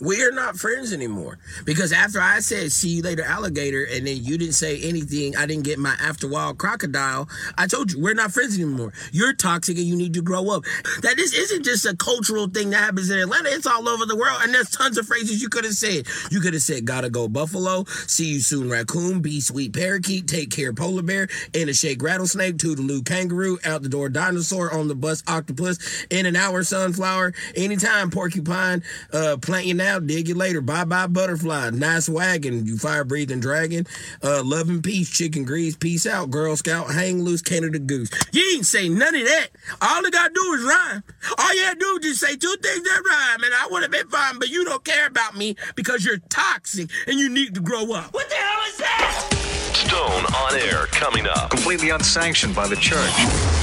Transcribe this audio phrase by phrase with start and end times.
[0.00, 1.38] We're not friends anymore.
[1.64, 5.46] Because after I said, see you later, alligator, and then you didn't say anything, I
[5.46, 7.28] didn't get my after wild crocodile.
[7.56, 8.92] I told you, we're not friends anymore.
[9.12, 10.64] You're toxic and you need to grow up.
[11.02, 14.16] That this isn't just a cultural thing that happens in Atlanta, it's all over the
[14.16, 14.38] world.
[14.42, 16.06] And there's tons of phrases you could have said.
[16.30, 20.50] You could have said, gotta go buffalo, see you soon raccoon, be sweet parakeet, take
[20.50, 24.94] care polar bear, in a shake rattlesnake, toodaloo kangaroo, out the door dinosaur, on the
[24.94, 28.82] bus octopus, in an hour sunflower, anytime porcupine,
[29.12, 33.38] uh, plant you now, dig you later, bye bye butterfly, nice wagon, you fire breathing
[33.38, 33.86] dragon,
[34.22, 38.08] uh, love and peace, chicken grease, peace out, Girl Scout, hang loose, Canada goose.
[38.32, 39.48] You ain't say none of that.
[39.82, 41.02] All they gotta do is rhyme.
[41.36, 43.92] All you gotta do is just say two things that rhyme, and I would have
[43.92, 47.60] been fine, but you don't care about me because you're toxic and you need to
[47.60, 48.14] grow up.
[48.14, 49.43] What the hell is that?
[49.74, 51.50] Stone on air coming up.
[51.50, 53.10] Completely unsanctioned by the church.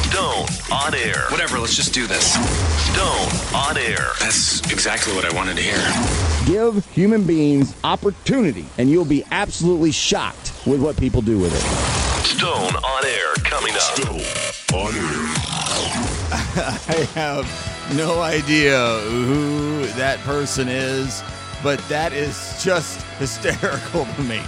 [0.09, 1.25] Stone on air.
[1.29, 2.33] Whatever, let's just do this.
[2.91, 4.09] Stone on air.
[4.19, 5.81] That's exactly what I wanted to hear.
[6.45, 12.25] Give human beings opportunity, and you'll be absolutely shocked with what people do with it.
[12.25, 13.81] Stone on air coming up.
[13.81, 15.61] Stone on air.
[16.33, 21.23] I have no idea who that person is,
[21.63, 24.41] but that is just hysterical to me.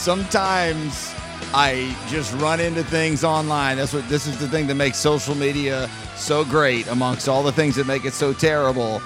[0.00, 1.12] Sometimes
[1.52, 3.76] I just run into things online.
[3.76, 7.52] That's what this is the thing that makes social media so great amongst all the
[7.52, 9.02] things that make it so terrible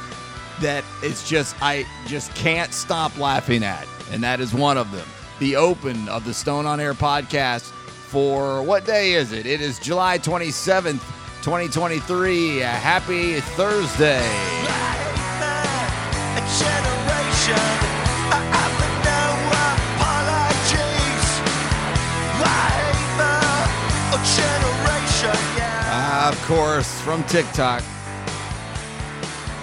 [0.60, 3.88] that it's just I just can't stop laughing at.
[4.12, 5.04] And that is one of them.
[5.40, 9.46] The open of the Stone on Air podcast for what day is it?
[9.46, 11.00] It is July 27th,
[11.42, 12.58] 2023.
[12.58, 14.22] Happy Thursday.
[25.96, 27.82] Ah, of course, from TikTok.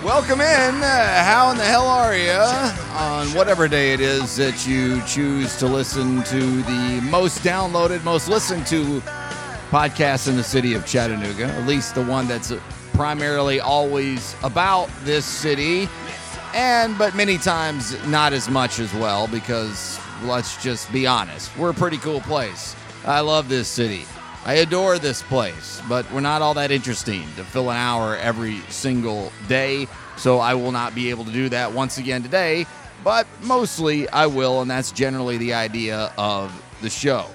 [0.04, 0.84] Welcome in.
[0.84, 2.32] Uh, how in the hell are you
[2.96, 8.28] on whatever day it is that you choose to listen to the most downloaded, most
[8.28, 9.00] listened to
[9.72, 11.46] podcast in the city of Chattanooga?
[11.46, 12.54] At least the one that's
[12.94, 15.90] primarily always about this city,
[16.54, 21.72] and but many times not as much as well because let's just be honest, we're
[21.72, 22.76] a pretty cool place.
[23.06, 24.06] I love this city.
[24.44, 28.60] I adore this place, but we're not all that interesting to fill an hour every
[28.70, 29.88] single day.
[30.18, 32.66] So I will not be able to do that once again today,
[33.04, 37.28] but mostly I will, and that's generally the idea of the show.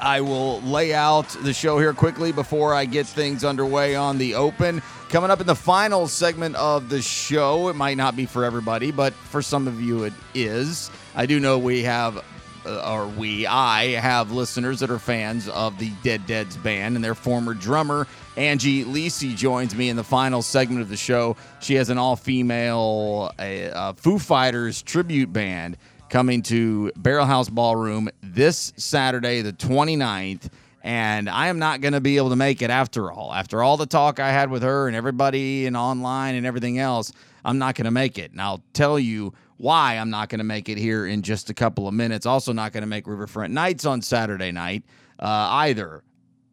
[0.00, 4.34] I will lay out the show here quickly before I get things underway on the
[4.34, 4.82] open.
[5.08, 8.90] Coming up in the final segment of the show, it might not be for everybody,
[8.90, 10.90] but for some of you it is.
[11.14, 12.22] I do know we have
[12.66, 17.14] or we, I have listeners that are fans of the Dead Deads band, and their
[17.14, 18.06] former drummer,
[18.36, 21.36] Angie Lese, joins me in the final segment of the show.
[21.60, 25.76] She has an all female uh, uh, Foo Fighters tribute band
[26.08, 30.50] coming to Barrel House Ballroom this Saturday, the 29th.
[30.82, 33.34] And I am not going to be able to make it after all.
[33.34, 37.12] After all the talk I had with her and everybody and online and everything else,
[37.44, 38.30] I'm not going to make it.
[38.30, 41.54] And I'll tell you why I'm not going to make it here in just a
[41.54, 42.26] couple of minutes.
[42.26, 44.84] Also, not going to make Riverfront Nights on Saturday night
[45.18, 46.02] uh, either.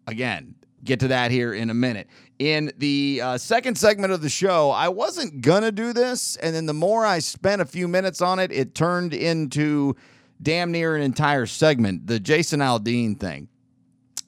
[0.08, 2.08] Again, get to that here in a minute.
[2.40, 6.36] In the uh, second segment of the show, I wasn't going to do this.
[6.38, 9.96] And then the more I spent a few minutes on it, it turned into
[10.42, 13.48] damn near an entire segment the Jason Aldean thing.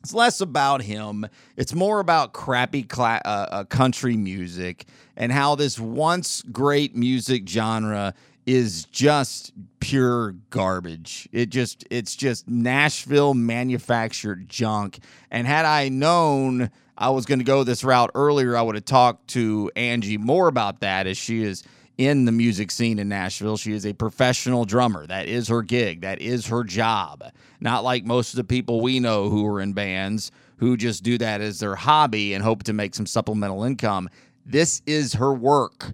[0.02, 1.25] It's less about him.
[1.57, 4.86] It's more about crappy cla- uh, uh, country music
[5.18, 8.13] and how this once great music genre
[8.45, 11.28] is just pure garbage.
[11.31, 15.00] It just it's just Nashville manufactured junk.
[15.31, 18.85] And had I known I was going to go this route earlier, I would have
[18.85, 21.63] talked to Angie more about that as she is
[21.97, 23.57] in the music scene in Nashville.
[23.57, 25.07] She is a professional drummer.
[25.07, 26.01] That is her gig.
[26.01, 27.23] That is her job.
[27.59, 31.17] Not like most of the people we know who are in bands who just do
[31.17, 34.09] that as their hobby and hope to make some supplemental income.
[34.45, 35.94] This is her work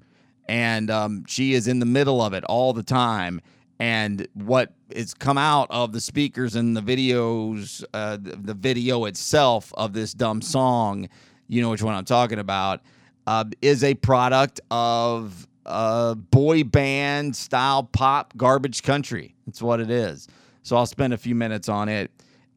[0.51, 3.39] and um, she is in the middle of it all the time.
[3.80, 9.06] And what has come out of the speakers and the videos, uh, the, the video
[9.06, 11.07] itself of this dumb song,
[11.48, 12.81] you know which one I'm talking about,
[13.27, 19.33] uh, is a product of uh, boy band style pop garbage country.
[19.45, 20.27] That's what it is.
[20.63, 22.12] So I'll spend a few minutes on it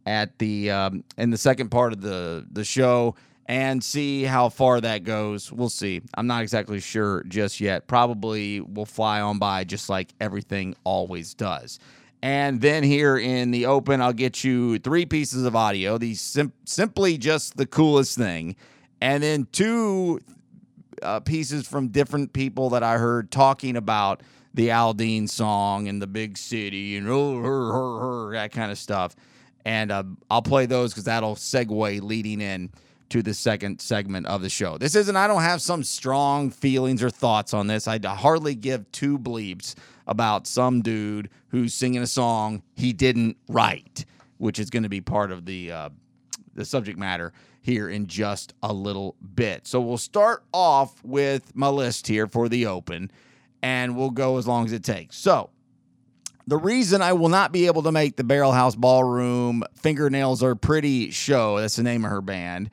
[0.05, 3.15] at the um, in the second part of the the show
[3.47, 5.53] and see how far that goes.
[5.53, 6.01] We'll see.
[6.15, 7.87] I'm not exactly sure just yet.
[7.87, 11.79] Probably will fly on by just like everything always does.
[12.23, 15.99] And then here in the open, I'll get you three pieces of audio.
[15.99, 18.57] These sim- simply just the coolest thing,
[19.03, 20.21] and then two
[21.03, 24.23] uh, pieces from different people that I heard talking about
[24.55, 28.79] the Aldean song and the big city and oh, her, her, her, that kind of
[28.79, 29.15] stuff.
[29.67, 32.71] And uh, I'll play those because that'll segue leading in
[33.15, 34.77] to the second segment of the show.
[34.77, 37.87] This isn't, I don't have some strong feelings or thoughts on this.
[37.87, 39.77] I hardly give two bleeps
[40.09, 44.05] about some dude who's singing a song he didn't write,
[44.39, 45.91] which is going to be part of the uh,
[46.57, 49.69] the subject matter here in just a little bit.
[49.69, 53.13] So we'll start off with my list here for the open,
[53.63, 55.17] and we'll go as long as it takes.
[55.17, 55.51] So
[56.49, 60.57] the reason I will not be able to make the Barrel House Ballroom Fingernails Are
[60.57, 62.71] Pretty show, that's the name of her band,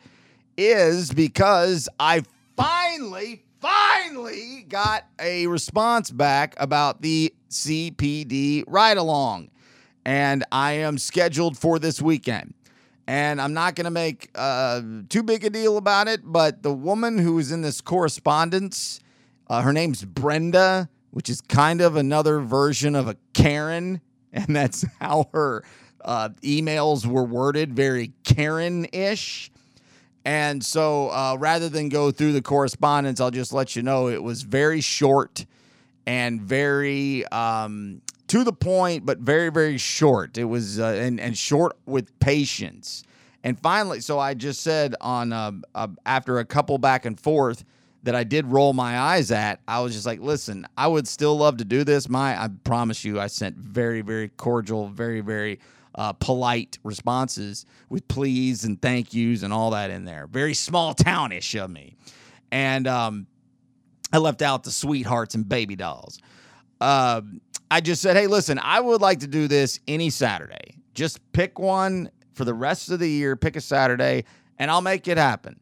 [0.62, 2.24] is because I
[2.56, 9.50] finally, finally got a response back about the CPD ride along.
[10.06, 12.54] And I am scheduled for this weekend.
[13.08, 16.74] And I'm not going to make uh, too big a deal about it, but the
[16.74, 19.00] woman who is in this correspondence,
[19.48, 24.02] uh, her name's Brenda, which is kind of another version of a Karen.
[24.34, 25.66] And that's how her
[26.06, 29.52] uh, emails were worded, very Karen ish.
[30.23, 34.21] And so uh, rather than go through the correspondence, I'll just let you know it
[34.21, 35.45] was very short
[36.06, 40.38] and very um, to the point, but very, very short.
[40.38, 43.03] It was, uh, and, and short with patience.
[43.44, 47.65] And finally, so I just said on uh, uh, after a couple back and forth
[48.03, 51.38] that I did roll my eyes at, I was just like, listen, I would still
[51.38, 52.07] love to do this.
[52.07, 55.59] My, I promise you, I sent very, very cordial, very, very
[55.95, 60.27] uh, polite responses with please and thank yous and all that in there.
[60.27, 61.95] Very small townish of me.
[62.51, 63.27] And um,
[64.13, 66.19] I left out the sweethearts and baby dolls.
[66.79, 67.21] Uh,
[67.69, 70.77] I just said, hey, listen, I would like to do this any Saturday.
[70.93, 74.25] Just pick one for the rest of the year, pick a Saturday,
[74.57, 75.59] and I'll make it happen.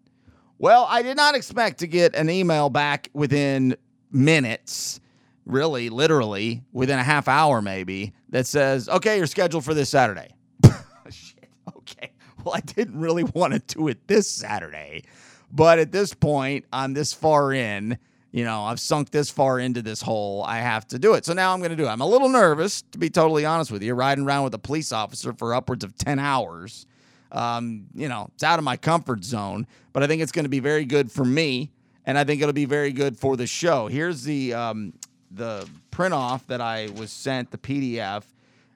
[0.58, 3.76] Well, I did not expect to get an email back within
[4.12, 5.00] minutes,
[5.46, 10.34] really, literally, within a half hour maybe, that says, okay, you're scheduled for this Saturday.
[11.10, 11.50] Shit.
[11.78, 12.12] Okay.
[12.44, 15.04] Well, I didn't really want to do it this Saturday.
[15.52, 17.98] But at this point, I'm this far in.
[18.32, 20.44] You know, I've sunk this far into this hole.
[20.44, 21.26] I have to do it.
[21.26, 21.90] So now I'm going to do it.
[21.90, 24.92] I'm a little nervous, to be totally honest with you, riding around with a police
[24.92, 26.86] officer for upwards of 10 hours.
[27.32, 30.50] Um, you know, it's out of my comfort zone, but I think it's going to
[30.50, 31.72] be very good for me,
[32.06, 33.88] and I think it'll be very good for the show.
[33.88, 34.94] Here's the um,
[35.32, 35.68] the
[36.00, 38.24] print off that I was sent, the PDF.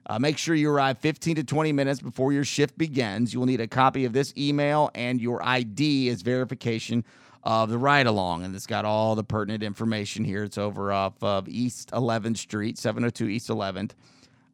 [0.04, 3.32] Uh, make sure you arrive 15 to 20 minutes before your shift begins.
[3.32, 7.02] You will need a copy of this email and your ID as verification
[7.42, 8.44] of the ride along.
[8.44, 10.44] And it's got all the pertinent information here.
[10.44, 13.92] It's over off of East 11th Street, 702 East 11th.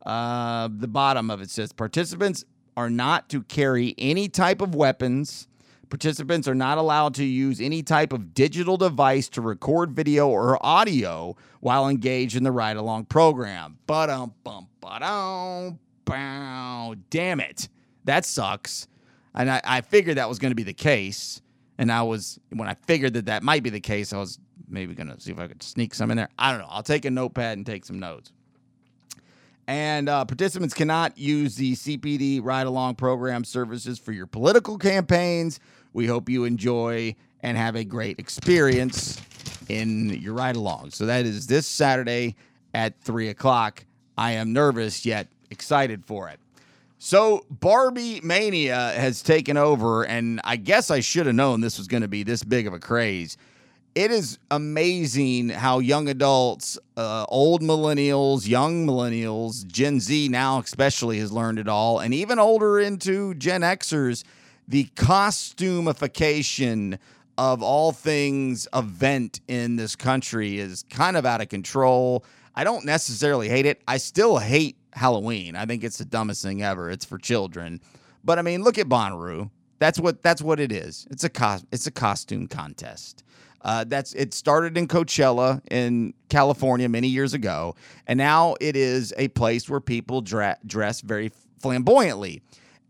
[0.07, 2.45] Uh, the bottom of it says participants
[2.77, 5.49] are not to carry any type of weapons.
[5.91, 10.65] Participants are not allowed to use any type of digital device to record video or
[10.65, 13.77] audio while engaged in the ride along program.
[13.87, 16.95] But um bum ba bow.
[17.11, 17.69] Damn it.
[18.05, 18.89] That sucks.
[19.35, 21.43] And I, I figured that was going to be the case.
[21.79, 24.39] And I was, when I figured that that might be the case, I was
[24.69, 26.29] maybe going to see if I could sneak some in there.
[26.39, 26.69] I don't know.
[26.69, 28.33] I'll take a notepad and take some notes.
[29.67, 35.61] And uh, participants cannot use the CPD ride along program services for your political campaigns.
[35.93, 39.21] We hope you enjoy and have a great experience
[39.69, 40.91] in your ride along.
[40.91, 42.37] So that is this Saturday
[42.75, 43.85] at three o'clock.
[44.19, 46.39] I am nervous yet excited for it.
[46.99, 51.89] So Barbie Mania has taken over, and I guess I should have known this was
[51.89, 53.39] going to be this big of a craze.
[53.95, 61.19] It is amazing how young adults, uh, old millennials, young millennials, Gen Z now especially
[61.21, 64.23] has learned it all, and even older into Gen Xers,
[64.71, 66.99] the costumification
[67.37, 72.25] of all things event in this country is kind of out of control.
[72.55, 73.83] I don't necessarily hate it.
[73.89, 75.57] I still hate Halloween.
[75.57, 76.89] I think it's the dumbest thing ever.
[76.89, 77.81] It's for children.
[78.23, 79.51] But I mean, look at Bonnaroo.
[79.81, 81.05] That's what that's what it is.
[81.11, 83.25] It's a cos- it's a costume contest.
[83.63, 87.75] Uh, that's it started in Coachella in California many years ago,
[88.07, 92.41] and now it is a place where people dra- dress very flamboyantly.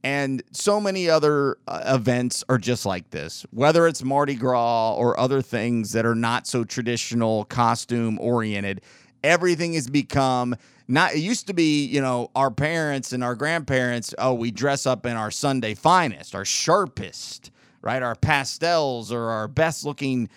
[0.03, 5.19] And so many other uh, events are just like this, whether it's Mardi Gras or
[5.21, 8.81] other things that are not so traditional costume oriented.
[9.23, 10.57] Everything has become
[10.89, 14.87] not, it used to be, you know, our parents and our grandparents, oh, we dress
[14.87, 17.51] up in our Sunday finest, our sharpest,
[17.83, 18.03] right?
[18.03, 20.29] Our pastels or our best looking,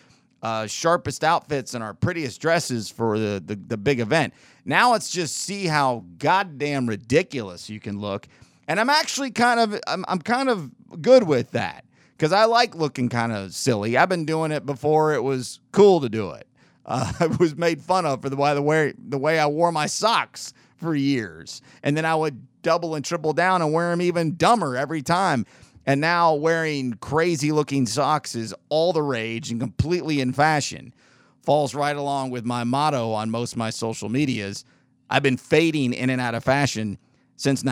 [0.44, 4.34] uh, sharpest outfits and our prettiest dresses for the, the, the big event.
[4.66, 8.28] Now let's just see how goddamn ridiculous you can look
[8.68, 11.86] and I'm actually kind of I'm, I'm kind of good with that
[12.18, 13.98] because I like looking kind of silly.
[13.98, 16.48] I've been doing it before it was cool to do it.
[16.86, 19.72] uh, I was made fun of for the way the way the way I wore
[19.72, 24.02] my socks for years, and then I would double and triple down and wear them
[24.02, 25.46] even dumber every time.
[25.86, 30.94] And now wearing crazy looking socks is all the rage and completely in fashion.
[31.42, 34.64] Falls right along with my motto on most of my social medias.
[35.10, 36.98] I've been fading in and out of fashion
[37.36, 37.66] since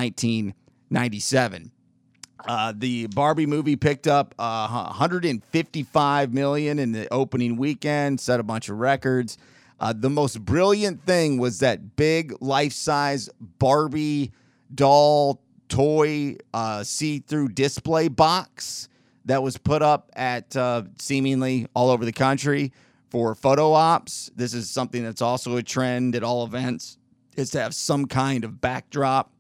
[0.92, 1.72] 1997.
[2.48, 8.44] Uh, the Barbie movie picked up uh, 155 million in the opening weekend, set a
[8.44, 9.38] bunch of records.
[9.80, 13.30] Uh, the most brilliant thing was that big life-size
[13.60, 14.32] Barbie
[14.74, 18.90] doll toy uh, see-through display box
[19.26, 22.74] that was put up at uh, seemingly all over the country
[23.10, 24.32] for photo ops.
[24.36, 26.98] This is something that's also a trend at all events
[27.36, 29.32] is to have some kind of backdrop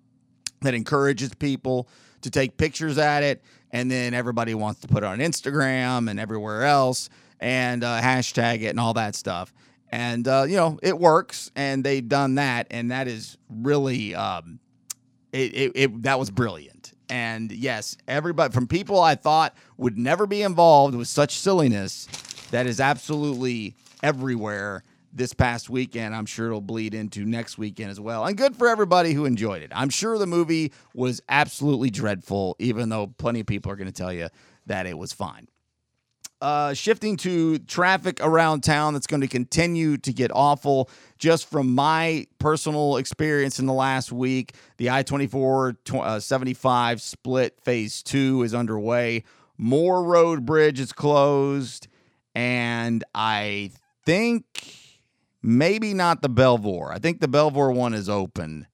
[0.62, 1.88] that encourages people
[2.22, 6.20] to take pictures at it and then everybody wants to put it on Instagram and
[6.20, 9.54] everywhere else and uh, hashtag it and all that stuff.
[9.92, 14.60] And uh, you know it works, and they've done that, and that is really um,
[15.34, 16.94] it, it, it that was brilliant.
[17.10, 22.08] And yes, everybody from people I thought would never be involved with such silliness,
[22.52, 26.16] that is absolutely everywhere this past weekend.
[26.16, 28.26] I'm sure it'll bleed into next weekend as well.
[28.26, 29.72] And good for everybody who enjoyed it.
[29.74, 33.94] I'm sure the movie was absolutely dreadful, even though plenty of people are going to
[33.94, 34.30] tell you
[34.66, 35.48] that it was fine.
[36.42, 40.90] Uh, shifting to traffic around town that's going to continue to get awful.
[41.20, 47.60] Just from my personal experience in the last week, the I 24 uh, 75 split
[47.62, 49.24] phase two is underway.
[49.60, 51.88] Moore Road Bridge is closed.
[52.34, 53.72] And I
[54.06, 54.81] think
[55.42, 56.92] maybe not the Belvoir.
[56.92, 58.68] I think the Belvoir one is open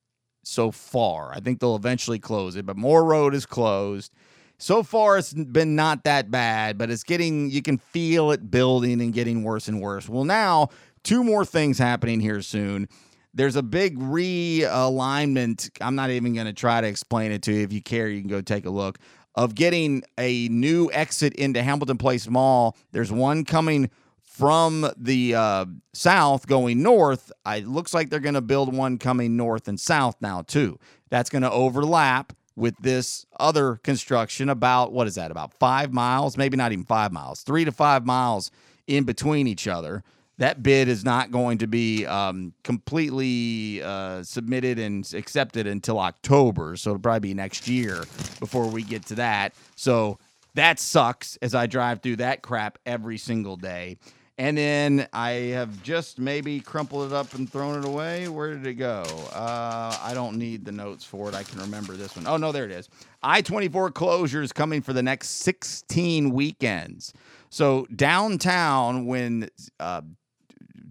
[0.44, 1.32] so far.
[1.34, 4.14] I think they'll eventually close it, but Moore Road is closed.
[4.58, 9.02] So far, it's been not that bad, but it's getting, you can feel it building
[9.02, 10.10] and getting worse and worse.
[10.10, 10.70] Well, now,
[11.04, 12.90] two more things happening here soon.
[13.34, 15.70] There's a big realignment.
[15.80, 17.64] I'm not even going to try to explain it to you.
[17.64, 18.98] If you care, you can go take a look.
[19.36, 22.76] Of getting a new exit into Hamilton Place Mall.
[22.94, 23.92] There's one coming
[24.38, 27.32] from the uh, south going north.
[27.48, 30.80] It looks like they're going to build one coming north and south now, too.
[31.10, 36.36] That's going to overlap with this other construction about what is that about five miles
[36.36, 38.52] maybe not even five miles three to five miles
[38.88, 40.04] in between each other
[40.40, 46.76] that bid is not going to be um, completely uh, submitted and accepted until october
[46.76, 48.04] so it'll probably be next year
[48.40, 50.18] before we get to that so
[50.56, 53.98] that sucks as i drive through that crap every single day
[54.40, 58.28] and then I have just maybe crumpled it up and thrown it away.
[58.28, 59.04] Where did it go?
[59.34, 61.34] Uh, I don't need the notes for it.
[61.34, 62.28] I can remember this one.
[62.28, 62.88] Oh, no, there it is.
[63.24, 67.14] I 24 closures coming for the next 16 weekends.
[67.50, 70.02] So downtown, when uh,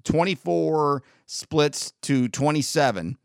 [0.02, 3.16] 24 splits to 27,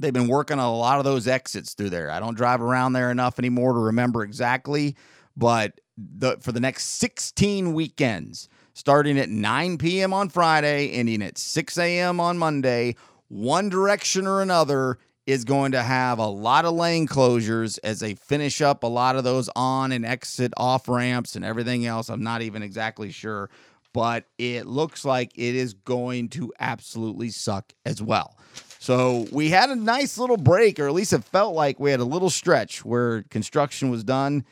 [0.00, 2.10] they've been working on a lot of those exits through there.
[2.10, 4.96] I don't drive around there enough anymore to remember exactly,
[5.36, 10.14] but the, for the next 16 weekends, starting at 9 p.m.
[10.14, 12.20] on Friday, ending at 6 a.m.
[12.20, 12.94] on Monday.
[13.26, 18.14] One direction or another is going to have a lot of lane closures as they
[18.14, 22.08] finish up a lot of those on and exit off ramps and everything else.
[22.08, 23.50] I'm not even exactly sure,
[23.92, 28.38] but it looks like it is going to absolutely suck as well.
[28.78, 31.98] So we had a nice little break, or at least it felt like we had
[31.98, 34.44] a little stretch where construction was done.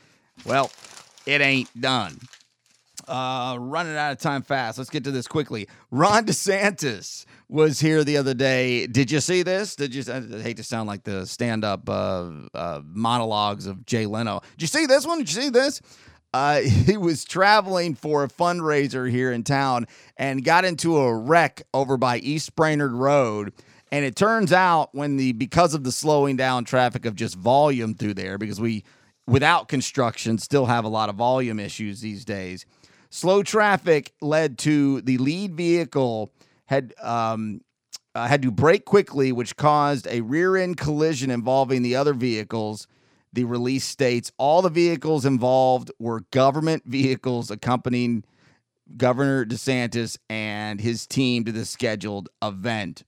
[0.45, 0.73] Well,
[1.26, 2.18] it ain't done.
[3.09, 4.79] Uh, running out of time fast.
[4.79, 5.69] Let's get to this quickly.
[5.93, 8.89] Ron DeSantis was here the other day.
[8.89, 9.77] Did you see this?
[9.77, 10.03] Did you?
[10.13, 14.41] I hate to sound like the stand-up uh, uh, monologues of Jay Leno.
[14.57, 15.19] Did you see this one?
[15.19, 15.81] Did you see this?
[16.35, 19.87] Uh, he was traveling for a fundraiser here in town
[20.17, 23.53] and got into a wreck over by East Brainerd Road.
[23.93, 27.95] And it turns out when the because of the slowing down traffic of just volume
[27.95, 28.83] through there, because we
[29.29, 32.67] without construction still have a lot of volume issues these days
[33.11, 36.33] Slow traffic led to the lead vehicle
[36.67, 37.61] had um,
[38.15, 42.87] uh, had to brake quickly, which caused a rear end collision involving the other vehicles.
[43.33, 48.25] The release states all the vehicles involved were government vehicles accompanying
[48.97, 53.03] Governor DeSantis and his team to the scheduled event.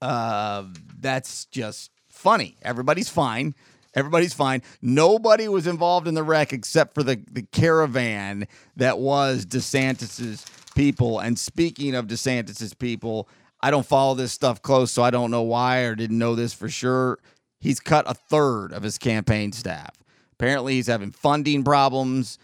[0.00, 0.64] Uh,
[0.98, 2.56] that's just funny.
[2.62, 3.54] Everybody's fine.
[3.94, 4.62] Everybody's fine.
[4.80, 8.46] Nobody was involved in the wreck except for the, the caravan
[8.76, 10.44] that was DeSantis's
[10.74, 11.18] people.
[11.20, 13.28] And speaking of DeSantis's people,
[13.60, 16.54] I don't follow this stuff close, so I don't know why or didn't know this
[16.54, 17.18] for sure.
[17.60, 19.94] He's cut a third of his campaign staff.
[20.32, 22.38] Apparently, he's having funding problems.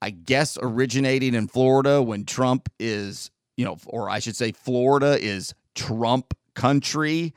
[0.00, 5.18] I guess originating in Florida when Trump is you know, or I should say, Florida
[5.20, 7.34] is Trump country.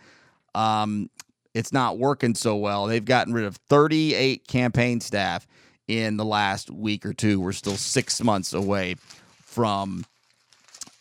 [0.53, 1.09] Um,
[1.55, 2.85] it's not working so well.
[2.85, 5.47] They've gotten rid of 38 campaign staff
[5.87, 7.39] in the last week or two.
[7.39, 8.95] We're still six months away
[9.41, 10.05] from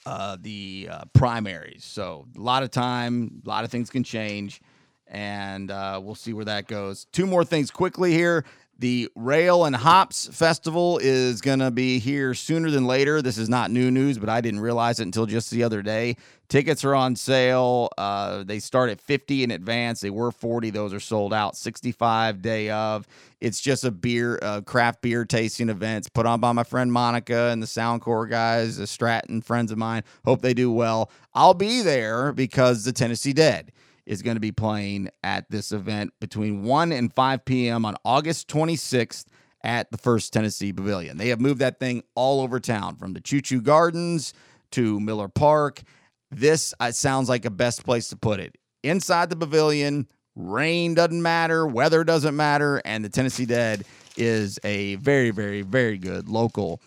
[0.07, 1.85] uh, the uh, primaries.
[1.85, 4.61] So a lot of time, a lot of things can change,
[5.09, 7.07] and uh, we'll see where that goes.
[7.07, 8.45] Two more things quickly here.
[8.79, 13.23] The Rail and Hops Festival is going to be here sooner than later.
[13.23, 16.17] This is not new news, but I didn't realize it until just the other day.
[16.49, 17.89] Tickets are on sale.
[17.97, 20.01] Uh, they start at 50 in advance.
[20.01, 20.71] They were 40.
[20.71, 21.57] Those are sold out.
[21.57, 23.07] 65 day of.
[23.41, 25.99] It's just a beer, uh, craft beer tasting event.
[25.99, 29.79] It's put on by my friend Monica and the Soundcore guys, the Stratton friends of
[29.79, 30.03] mine.
[30.25, 31.11] Hope they do well.
[31.33, 33.71] I'll be there because the Tennessee Dead
[34.07, 37.85] is going to be playing at this event between 1 and 5 p.m.
[37.85, 39.27] on August 26th
[39.63, 41.17] at the First Tennessee Pavilion.
[41.17, 44.35] They have moved that thing all over town from the Choo Choo Gardens
[44.73, 45.83] to Miller Park.
[46.31, 48.57] This uh, sounds like a best place to put it.
[48.83, 50.07] Inside the pavilion,
[50.37, 53.85] rain doesn't matter, weather doesn't matter, and the Tennessee Dead
[54.17, 56.81] is a very, very, very good local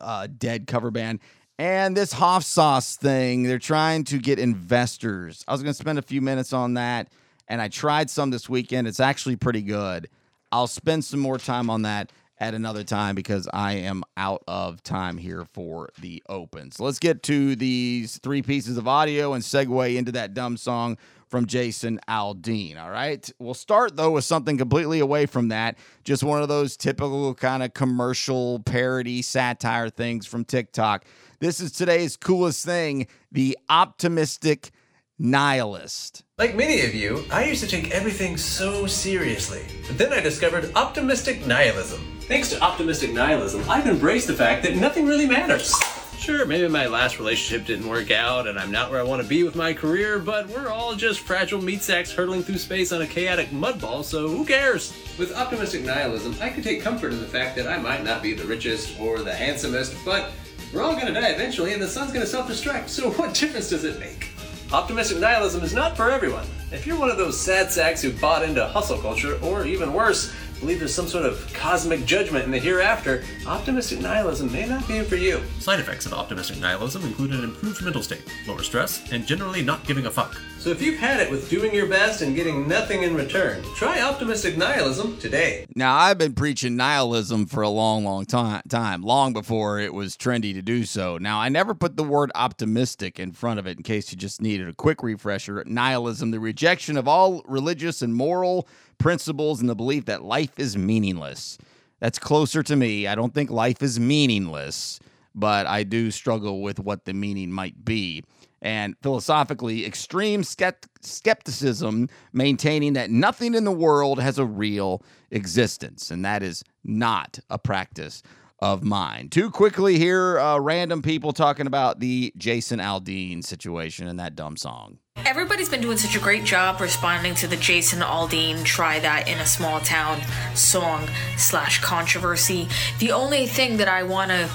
[0.00, 1.20] uh, dead cover band.
[1.58, 5.42] And this Hoff Sauce thing, they're trying to get investors.
[5.48, 7.08] I was going to spend a few minutes on that,
[7.48, 8.86] and I tried some this weekend.
[8.86, 10.08] It's actually pretty good.
[10.52, 14.82] I'll spend some more time on that at another time because I am out of
[14.82, 16.70] time here for the open.
[16.70, 20.98] So let's get to these three pieces of audio and segue into that dumb song
[21.28, 22.78] from Jason Aldean.
[22.78, 23.28] All right.
[23.38, 25.78] We'll start though with something completely away from that.
[26.04, 31.04] Just one of those typical kind of commercial parody satire things from TikTok.
[31.38, 34.70] This is today's coolest thing the optimistic
[35.18, 36.24] nihilist.
[36.38, 39.66] Like many of you, I used to take everything so seriously.
[39.86, 42.00] But then I discovered optimistic nihilism.
[42.20, 45.74] Thanks to optimistic nihilism, I've embraced the fact that nothing really matters.
[46.18, 49.28] Sure, maybe my last relationship didn't work out and I'm not where I want to
[49.28, 53.02] be with my career, but we're all just fragile meat sacks hurtling through space on
[53.02, 54.94] a chaotic mud ball, so who cares?
[55.18, 58.32] With optimistic nihilism, I can take comfort in the fact that I might not be
[58.32, 60.32] the richest or the handsomest, but
[60.72, 63.84] we're all gonna die eventually and the sun's gonna self destruct, so what difference does
[63.84, 64.28] it make?
[64.72, 66.46] Optimistic nihilism is not for everyone.
[66.72, 70.34] If you're one of those sad sacks who bought into hustle culture, or even worse,
[70.60, 75.02] believe there's some sort of cosmic judgment in the hereafter, optimistic nihilism may not be
[75.02, 75.42] for you.
[75.60, 79.84] Side effects of optimistic nihilism include an improved mental state, lower stress, and generally not
[79.86, 80.36] giving a fuck.
[80.58, 84.00] So if you've had it with doing your best and getting nothing in return, try
[84.00, 85.64] optimistic nihilism today.
[85.76, 90.16] Now, I've been preaching nihilism for a long, long time, time, long before it was
[90.16, 91.18] trendy to do so.
[91.18, 94.42] Now, I never put the word optimistic in front of it in case you just
[94.42, 95.62] needed a quick refresher.
[95.64, 98.66] Nihilism, the rejection of all religious and moral
[98.98, 101.58] principles and the belief that life is meaningless.
[102.00, 103.06] That's closer to me.
[103.06, 105.00] I don't think life is meaningless,
[105.34, 108.24] but I do struggle with what the meaning might be.
[108.62, 116.10] And philosophically, extreme skepticism, maintaining that nothing in the world has a real existence.
[116.10, 118.22] And that is not a practice
[118.60, 119.28] of mine.
[119.28, 124.56] Too quickly here, uh, random people talking about the Jason Aldean situation and that dumb
[124.56, 124.98] song.
[125.24, 129.38] Everybody's been doing such a great job responding to the Jason Aldean "Try That in
[129.38, 130.20] a Small Town"
[130.54, 132.68] song slash controversy.
[132.98, 134.48] The only thing that I want to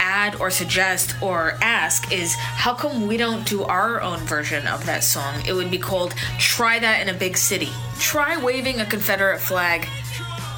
[0.00, 4.84] add or suggest or ask is how come we don't do our own version of
[4.86, 5.42] that song?
[5.46, 9.86] It would be called "Try That in a Big City." Try waving a Confederate flag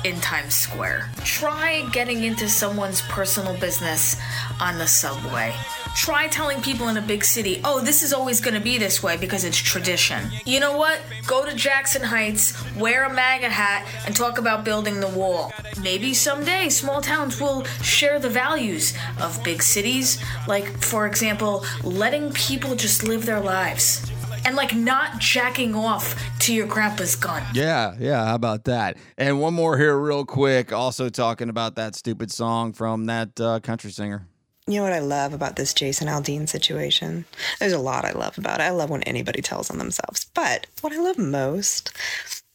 [0.05, 1.11] in Times Square.
[1.25, 4.17] Try getting into someone's personal business
[4.61, 5.55] on the subway.
[5.95, 9.03] Try telling people in a big city, oh, this is always going to be this
[9.03, 10.31] way because it's tradition.
[10.45, 11.01] You know what?
[11.27, 15.53] Go to Jackson Heights, wear a MAGA hat, and talk about building the wall.
[15.81, 22.33] Maybe someday small towns will share the values of big cities, like, for example, letting
[22.33, 24.11] people just live their lives
[24.45, 27.43] and like not jacking off to your grandpa's gun.
[27.55, 28.27] Yeah, yeah.
[28.27, 28.97] How about that?
[29.17, 30.73] And one more here, real quick.
[30.73, 34.27] Also talking about that stupid song from that uh, country singer.
[34.66, 37.27] You know what I love about this Jason Aldean situation?
[37.61, 38.62] There's a lot I love about it.
[38.62, 40.24] I love when anybody tells on themselves.
[40.33, 41.92] But what I love most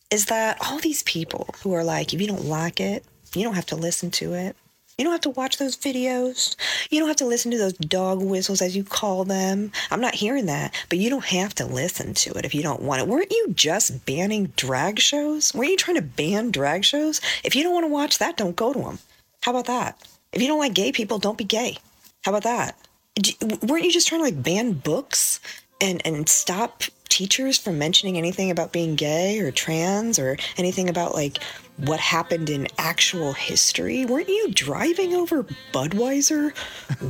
[0.10, 3.54] is that all these people who are like, if you don't like it, you don't
[3.54, 4.56] have to listen to it.
[4.98, 6.56] You don't have to watch those videos.
[6.90, 9.72] You don't have to listen to those dog whistles, as you call them.
[9.92, 12.82] I'm not hearing that, but you don't have to listen to it if you don't
[12.82, 13.08] want it.
[13.08, 15.54] Weren't you just banning drag shows?
[15.54, 17.22] Weren't you trying to ban drag shows?
[17.44, 19.00] If you don't want to watch that, don't go to them.
[19.44, 20.04] How about that?
[20.34, 21.78] If you don't like gay people, don't be gay.
[22.24, 22.76] How about that?
[23.16, 25.40] D- weren't you just trying to like ban books
[25.82, 31.14] and and stop teachers from mentioning anything about being gay or trans or anything about
[31.14, 31.40] like
[31.78, 34.06] what happened in actual history?
[34.06, 36.54] Weren't you driving over Budweiser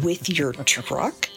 [0.03, 1.29] with your truck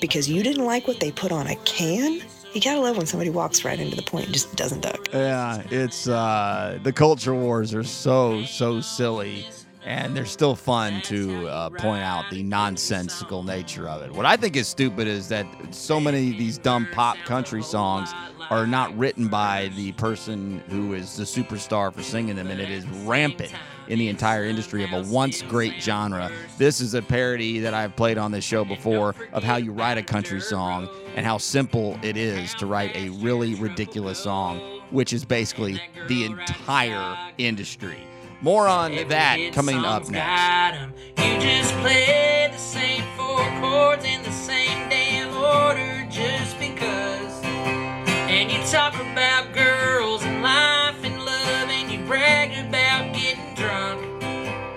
[0.00, 2.20] because you didn't like what they put on a can?
[2.52, 5.08] You gotta love when somebody walks right into the point and just doesn't duck.
[5.12, 9.46] Yeah, it's uh, the culture wars are so so silly,
[9.84, 14.12] and they're still fun to uh, point out the nonsensical nature of it.
[14.12, 18.12] What I think is stupid is that so many of these dumb pop country songs
[18.50, 22.70] are not written by the person who is the superstar for singing them, and it
[22.70, 23.52] is rampant
[23.88, 26.30] in the entire industry of a once great genre.
[26.58, 29.98] This is a parody that I've played on this show before of how you write
[29.98, 35.12] a country song and how simple it is to write a really ridiculous song, which
[35.12, 37.98] is basically the entire industry.
[38.42, 40.78] More on that coming up next.
[41.18, 47.44] You just play the same four chords in the same damn order just because.
[47.44, 54.00] And you talk about girls and life and love, and you brag about getting drunk.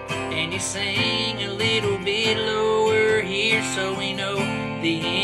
[0.09, 4.35] And you sing a little bit lower here so we know
[4.81, 5.22] the end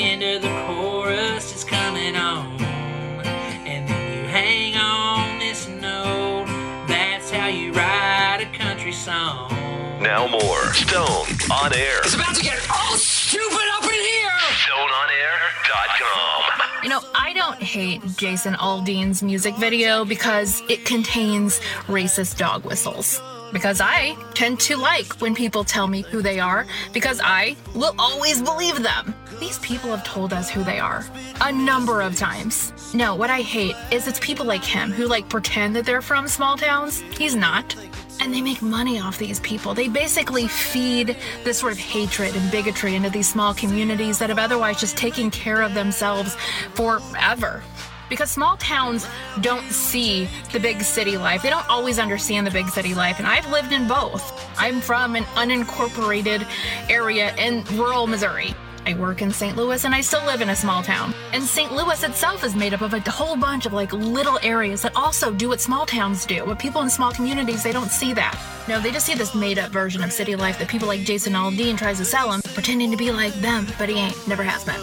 [10.09, 11.99] Now more Stone on Air.
[11.99, 14.31] It's about to get all stupid up in here!
[14.65, 16.43] StoneOnAir.com.
[16.81, 23.21] You know, I don't hate Jason Aldean's music video because it contains racist dog whistles.
[23.53, 27.93] Because I tend to like when people tell me who they are, because I will
[27.99, 29.13] always believe them.
[29.39, 31.05] These people have told us who they are
[31.41, 32.73] a number of times.
[32.95, 36.27] No, what I hate is it's people like him who like pretend that they're from
[36.27, 37.01] small towns.
[37.15, 37.75] He's not.
[38.21, 39.73] And they make money off these people.
[39.73, 44.39] They basically feed this sort of hatred and bigotry into these small communities that have
[44.39, 46.35] otherwise just taken care of themselves
[46.73, 47.63] forever.
[48.09, 49.07] Because small towns
[49.41, 51.43] don't see the big city life.
[51.43, 53.19] They don't always understand the big city life.
[53.19, 54.49] And I've lived in both.
[54.57, 56.45] I'm from an unincorporated
[56.89, 58.55] area in rural Missouri.
[58.89, 59.55] I work in St.
[59.55, 61.13] Louis and I still live in a small town.
[61.31, 61.71] And St.
[61.71, 65.31] Louis itself is made up of a whole bunch of like little areas that also
[65.31, 66.43] do what small towns do.
[66.43, 68.35] But people in small communities, they don't see that.
[68.67, 71.33] No, they just see this made up version of city life that people like Jason
[71.33, 74.63] Aldean tries to sell them, pretending to be like them, but he ain't, never has
[74.63, 74.73] been.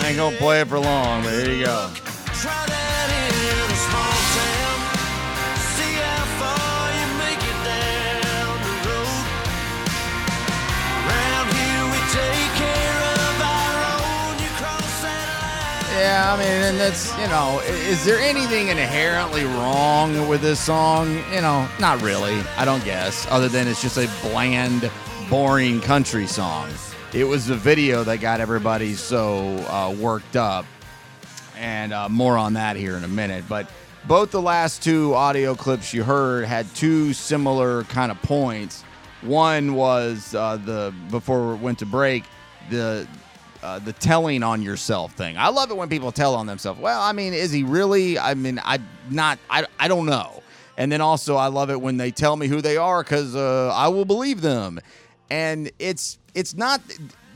[0.00, 1.90] I ain't gonna play it for long, but here you go.
[15.94, 21.14] Yeah, I mean, and that's, you know, is there anything inherently wrong with this song?
[21.32, 24.90] You know, not really, I don't guess, other than it's just a bland,
[25.28, 26.70] boring country song.
[27.12, 30.64] It was the video that got everybody so uh, worked up,
[31.58, 33.44] and uh, more on that here in a minute.
[33.46, 33.70] But
[34.06, 38.82] both the last two audio clips you heard had two similar kind of points.
[39.20, 42.24] One was uh, the before we went to break,
[42.70, 43.06] the
[43.62, 45.36] uh, the telling on yourself thing.
[45.36, 46.80] I love it when people tell on themselves.
[46.80, 48.18] Well, I mean, is he really?
[48.18, 48.78] I mean, I
[49.10, 49.38] not.
[49.48, 50.42] I I don't know.
[50.76, 53.72] And then also, I love it when they tell me who they are because uh,
[53.74, 54.80] I will believe them.
[55.30, 56.80] And it's it's not.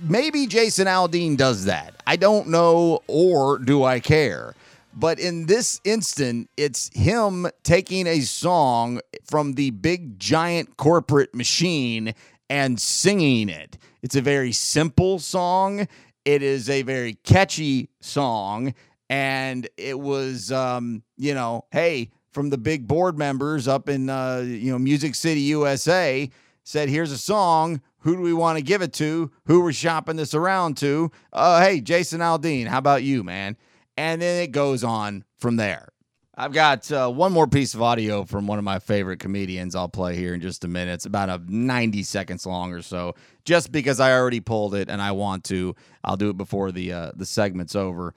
[0.02, 2.02] Maybe Jason Aldean does that.
[2.06, 4.54] I don't know, or do I care?
[4.94, 12.14] But in this instant, it's him taking a song from the big giant corporate machine
[12.48, 13.76] and singing it.
[14.02, 15.88] It's a very simple song.
[16.26, 18.74] It is a very catchy song.
[19.08, 24.42] And it was, um, you know, hey, from the big board members up in, uh,
[24.44, 26.28] you know, Music City, USA,
[26.64, 27.80] said, here's a song.
[28.00, 29.30] Who do we want to give it to?
[29.46, 31.12] Who we're shopping this around to?
[31.32, 33.56] Uh, hey, Jason Aldean, how about you, man?
[33.96, 35.90] And then it goes on from there.
[36.38, 39.88] I've got uh, one more piece of audio from one of my favorite comedians I'll
[39.88, 40.92] play here in just a minute.
[40.92, 43.14] It's about a 90 seconds long or so.
[43.46, 46.92] Just because I already pulled it and I want to, I'll do it before the
[46.92, 48.12] uh, the segment's over.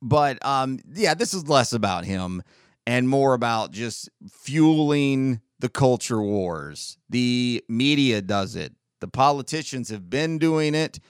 [0.00, 2.42] But um, yeah, this is less about him
[2.86, 6.98] and more about just fueling the culture wars.
[7.10, 8.74] The media does it.
[9.00, 11.00] The politicians have been doing it.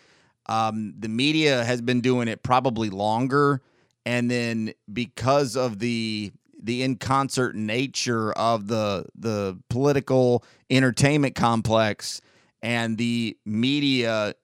[0.46, 3.60] Um, the media has been doing it probably longer,
[4.04, 12.20] and then because of the the in concert nature of the the political entertainment complex
[12.62, 14.34] and the media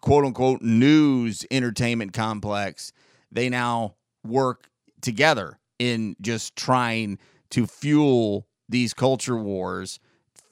[0.00, 2.92] quote unquote news entertainment complex,
[3.30, 3.94] they now
[4.24, 4.68] work
[5.00, 7.18] together in just trying
[7.50, 10.00] to fuel these culture wars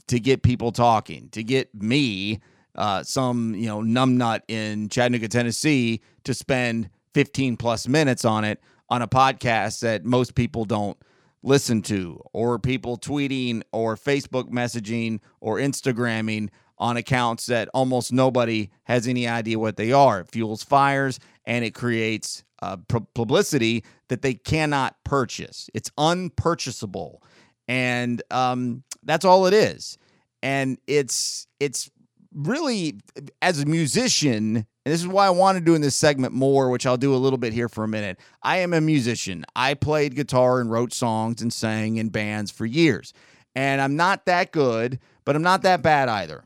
[0.08, 2.40] to get people talking, to get me,
[2.74, 8.60] uh, some you know numbnut in Chattanooga, Tennessee, to spend 15 plus minutes on it
[8.88, 10.98] on a podcast that most people don't
[11.42, 16.48] listen to, or people tweeting or Facebook messaging or Instagramming
[16.78, 20.20] on accounts that almost nobody has any idea what they are.
[20.20, 22.76] It fuels fires and it creates uh,
[23.14, 25.68] publicity that they cannot purchase.
[25.74, 27.22] It's unpurchasable,
[27.66, 29.98] and um, that's all it is.
[30.42, 31.90] And it's it's
[32.32, 33.00] really
[33.40, 36.68] as a musician, and this is why I want to do in this segment more,
[36.68, 38.18] which I'll do a little bit here for a minute.
[38.42, 39.44] I am a musician.
[39.54, 43.12] I played guitar and wrote songs and sang in bands for years.
[43.54, 46.42] And I'm not that good, but I'm not that bad either.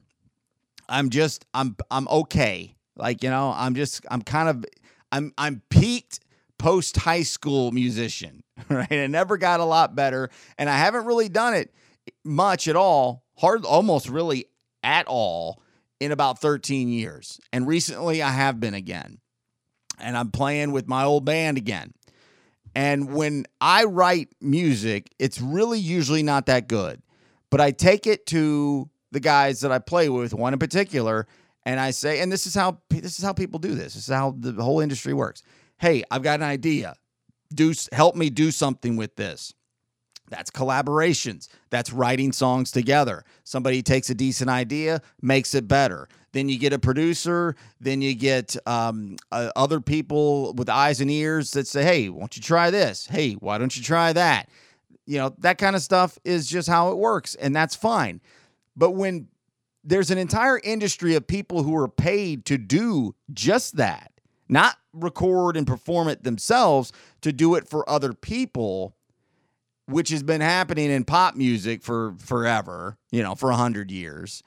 [0.88, 2.76] I'm just I'm I'm okay.
[2.94, 4.64] Like, you know, I'm just I'm kind of
[5.10, 6.20] I'm I'm peaked
[6.58, 8.92] post high school musician, right?
[8.92, 11.72] I never got a lot better and I haven't really done it
[12.22, 14.46] much at all, hard almost really
[14.82, 15.62] at all
[16.00, 17.40] in about 13 years.
[17.52, 19.18] And recently I have been again.
[19.98, 21.92] And I'm playing with my old band again.
[22.74, 27.00] And when I write music, it's really usually not that good.
[27.50, 31.26] But I take it to the guys that I play with, one in particular,
[31.64, 33.94] and I say, and this is how this is how people do this.
[33.94, 35.42] This is how the whole industry works.
[35.78, 36.94] Hey, I've got an idea.
[37.54, 39.54] Do help me do something with this.
[40.28, 41.48] That's collaborations.
[41.70, 43.24] That's writing songs together.
[43.44, 46.08] Somebody takes a decent idea, makes it better.
[46.32, 47.56] Then you get a producer.
[47.80, 52.20] Then you get um, uh, other people with eyes and ears that say, hey, why
[52.20, 53.06] don't you try this?
[53.06, 54.48] Hey, why don't you try that?
[55.06, 58.20] You know, that kind of stuff is just how it works, and that's fine.
[58.76, 59.28] But when
[59.84, 64.10] there's an entire industry of people who are paid to do just that,
[64.48, 68.95] not record and perform it themselves, to do it for other people,
[69.86, 74.42] which has been happening in pop music for forever, you know, for a hundred years.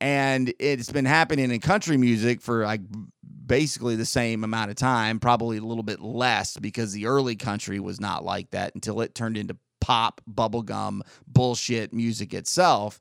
[0.00, 2.80] And it's been happening in country music for like
[3.46, 7.80] basically the same amount of time, probably a little bit less because the early country
[7.80, 13.00] was not like that until it turned into pop, bubblegum, bullshit music itself.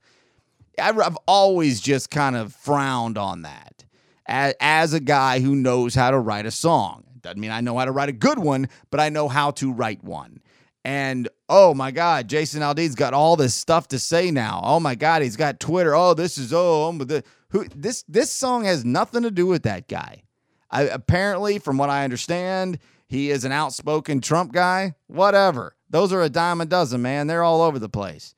[0.80, 3.86] I've I've always just kind of frowned on that
[4.26, 7.04] as, as a guy who knows how to write a song.
[7.22, 9.72] Doesn't mean I know how to write a good one, but I know how to
[9.72, 10.42] write one.
[10.86, 14.62] And oh my God, Jason Aldean's got all this stuff to say now.
[14.64, 15.96] Oh my God, he's got Twitter.
[15.96, 19.64] Oh, this is oh, um, the, who this this song has nothing to do with
[19.64, 20.24] that guy.
[20.70, 24.96] I, apparently, from what I understand, he is an outspoken Trump guy.
[25.08, 25.76] Whatever.
[25.90, 27.28] Those are a dime a dozen, man.
[27.28, 28.34] They're all over the place.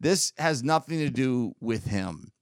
[0.00, 2.32] This has nothing to do with him.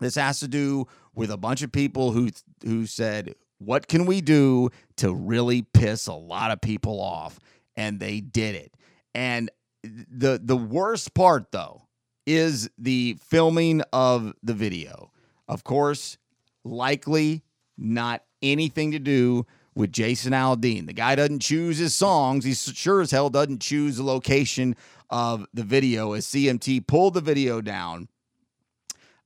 [0.00, 2.30] This has to do with a bunch of people who
[2.64, 7.38] who said, "What can we do to really piss a lot of people off?"
[7.76, 8.74] And they did it.
[9.14, 9.50] And
[9.82, 11.82] the the worst part though
[12.26, 15.10] is the filming of the video.
[15.48, 16.16] Of course,
[16.64, 17.42] likely
[17.76, 20.86] not anything to do with Jason Aldean.
[20.86, 22.44] The guy doesn't choose his songs.
[22.44, 24.76] He sure as hell doesn't choose the location
[25.10, 28.08] of the video as CMT pulled the video down.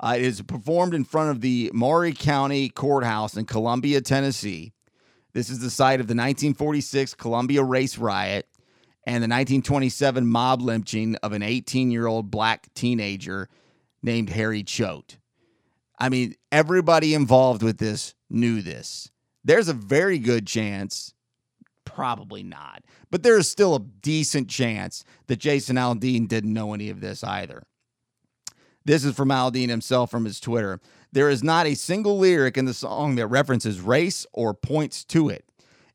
[0.01, 4.73] Uh, it is performed in front of the Maury County Courthouse in Columbia, Tennessee.
[5.33, 8.47] This is the site of the 1946 Columbia race riot
[9.05, 13.49] and the 1927 mob lynching of an 18 year old black teenager
[14.03, 15.19] named Harry Choate.
[15.99, 19.11] I mean, everybody involved with this knew this.
[19.45, 21.15] There's a very good chance,
[21.85, 26.91] probably not, but there is still a decent chance that Jason Aldean didn't know any
[26.91, 27.65] of this either.
[28.85, 30.81] This is from Aldean himself from his Twitter.
[31.13, 35.29] There is not a single lyric in the song that references race or points to
[35.29, 35.45] it.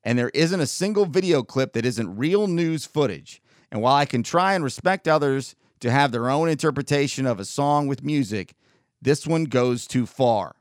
[0.03, 3.41] And there isn't a single video clip that isn't real news footage.
[3.71, 7.45] And while I can try and respect others to have their own interpretation of a
[7.45, 8.55] song with music,
[9.01, 10.55] this one goes too far.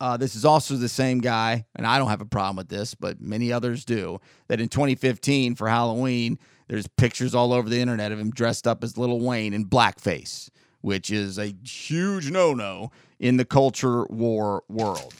[0.00, 2.94] Uh, this is also the same guy, and I don't have a problem with this,
[2.94, 4.20] but many others do.
[4.48, 8.82] That in 2015 for Halloween, there's pictures all over the internet of him dressed up
[8.82, 10.50] as Lil Wayne in blackface,
[10.80, 15.14] which is a huge no-no in the culture war world.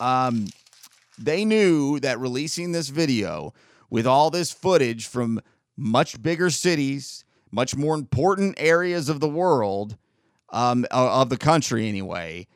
[0.00, 0.48] Um,
[1.18, 3.54] they knew that releasing this video
[3.90, 5.40] with all this footage from
[5.76, 9.96] much bigger cities, much more important areas of the world,
[10.50, 12.46] um, of the country anyway,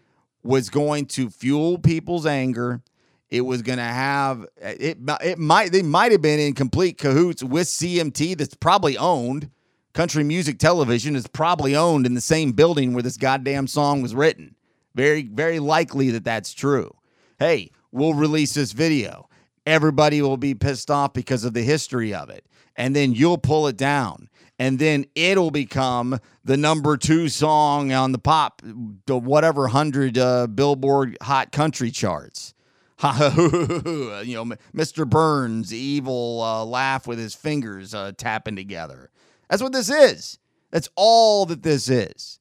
[0.43, 2.83] was going to fuel people's anger.
[3.29, 4.99] It was going to have it.
[5.23, 8.37] It might they might have been in complete cahoots with CMT.
[8.37, 9.51] That's probably owned.
[9.93, 14.15] Country Music Television is probably owned in the same building where this goddamn song was
[14.15, 14.55] written.
[14.95, 16.95] Very, very likely that that's true.
[17.39, 19.29] Hey, we'll release this video.
[19.67, 22.47] Everybody will be pissed off because of the history of it.
[22.77, 24.29] And then you'll pull it down.
[24.59, 28.63] And then it'll become the number two song on the pop,
[29.07, 32.55] the whatever hundred uh, Billboard Hot Country charts.
[33.03, 35.09] you know, Mr.
[35.09, 39.11] Burns evil uh, laugh with his fingers uh, tapping together.
[39.51, 40.39] That's what this is.
[40.71, 42.39] That's all that this is.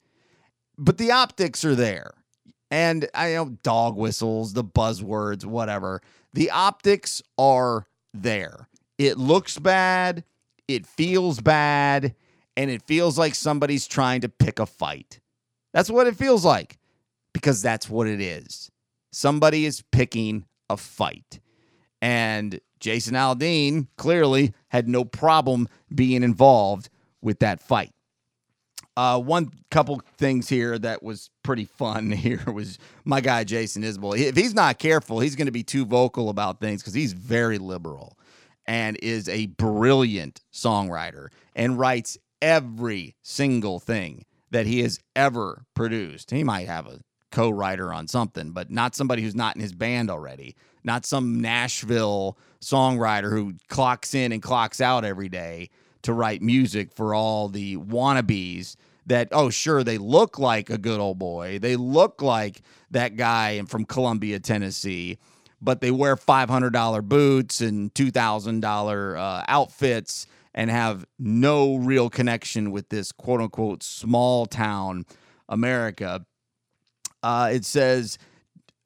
[0.77, 2.13] But the optics are there.
[2.71, 6.01] And I know dog whistles, the buzzwords, whatever.
[6.33, 8.69] The optics are there.
[8.99, 10.23] It looks bad,
[10.67, 12.13] it feels bad,
[12.55, 15.19] and it feels like somebody's trying to pick a fight.
[15.73, 16.77] That's what it feels like
[17.33, 18.69] because that's what it is.
[19.11, 21.39] Somebody is picking a fight.
[22.01, 26.89] And Jason Aldean clearly had no problem being involved
[27.21, 27.91] with that fight.
[28.97, 34.17] Uh, one couple things here that was pretty fun here was my guy Jason Isbell.
[34.17, 37.57] If he's not careful, he's going to be too vocal about things because he's very
[37.57, 38.17] liberal
[38.65, 46.31] and is a brilliant songwriter and writes every single thing that he has ever produced.
[46.31, 46.99] He might have a
[47.31, 50.55] co-writer on something, but not somebody who's not in his band already.
[50.83, 55.69] Not some Nashville songwriter who clocks in and clocks out every day
[56.03, 60.99] to write music for all the wannabes that oh sure they look like a good
[60.99, 65.17] old boy they look like that guy from columbia tennessee
[65.61, 72.87] but they wear $500 boots and $2000 uh, outfits and have no real connection with
[72.87, 75.05] this quote unquote small town
[75.49, 76.25] america
[77.21, 78.17] uh, it says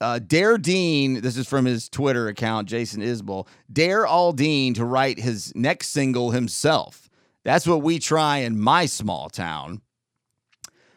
[0.00, 5.18] uh, dare Dean, this is from his Twitter account, Jason Isbell, dare Aldean to write
[5.18, 7.03] his next single himself.
[7.44, 9.82] That's what we try in my small town.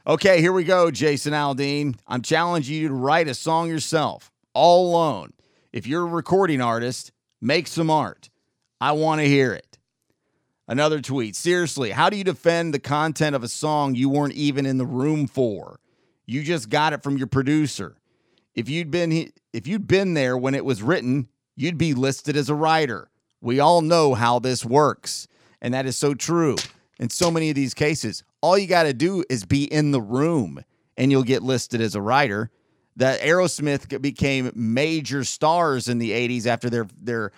[0.06, 1.98] Okay, here we go, Jason Aldean.
[2.08, 5.34] I'm challenging you to write a song yourself, all alone.
[5.74, 8.30] If you're a recording artist, make some art.
[8.80, 9.78] I want to hear it.
[10.70, 11.36] Another tweet.
[11.36, 14.86] Seriously, how do you defend the content of a song you weren't even in the
[14.86, 15.80] room for?
[16.26, 17.98] You just got it from your producer.
[18.56, 22.50] If you'd been if you'd been there when it was written, you'd be listed as
[22.50, 23.10] a writer.
[23.42, 25.28] We all know how this works,
[25.62, 26.56] and that is so true.
[27.00, 30.02] In so many of these cases, all you got to do is be in the
[30.02, 30.64] room
[30.98, 32.50] and you'll get listed as a writer.
[32.96, 37.32] That Aerosmith became major stars in the 80s after their their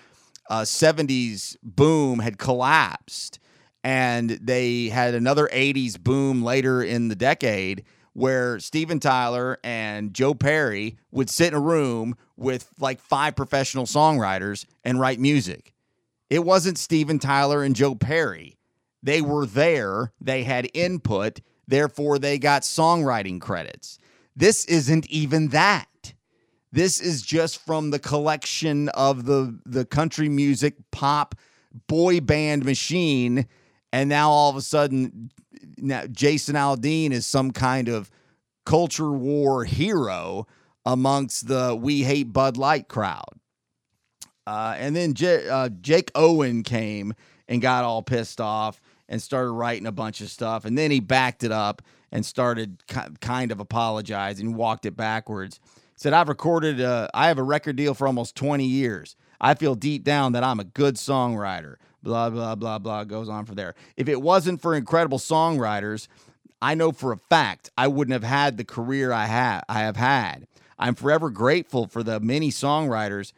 [0.49, 3.39] uh, 70s boom had collapsed
[3.83, 10.33] and they had another 80s boom later in the decade where Steven Tyler and Joe
[10.33, 15.73] Perry would sit in a room with like five professional songwriters and write music.
[16.29, 18.57] It wasn't Steven Tyler and Joe Perry.
[19.01, 23.97] They were there, they had input, therefore they got songwriting credits.
[24.35, 26.13] This isn't even that.
[26.71, 31.35] This is just from the collection of the the country music pop
[31.87, 33.47] boy band machine
[33.91, 35.31] and now all of a sudden
[35.77, 38.11] now Jason Aldean is some kind of
[38.65, 40.47] culture war hero
[40.85, 43.39] amongst the we hate Bud Light crowd.
[44.49, 47.13] Uh, and then J- uh, Jake Owen came
[47.47, 50.65] and got all pissed off and started writing a bunch of stuff.
[50.65, 55.59] And then he backed it up and started ki- kind of apologizing, walked it backwards.
[55.95, 59.15] Said, I've recorded, uh, I have a record deal for almost 20 years.
[59.39, 61.75] I feel deep down that I'm a good songwriter.
[62.01, 63.75] Blah, blah, blah, blah, goes on from there.
[63.97, 66.07] If it wasn't for incredible songwriters,
[66.59, 69.97] I know for a fact I wouldn't have had the career I have I have
[69.97, 70.47] had.
[70.79, 73.31] I'm forever grateful for the many songwriters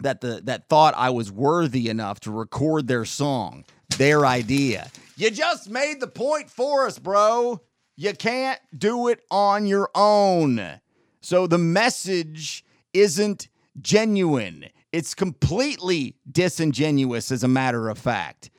[0.00, 3.64] that the that thought I was worthy enough to record their song,
[3.96, 4.90] their idea.
[5.16, 7.60] You just made the point for us, bro.
[7.96, 10.80] You can't do it on your own.
[11.20, 13.48] So the message isn't
[13.80, 14.66] genuine.
[14.92, 18.50] It's completely disingenuous as a matter of fact.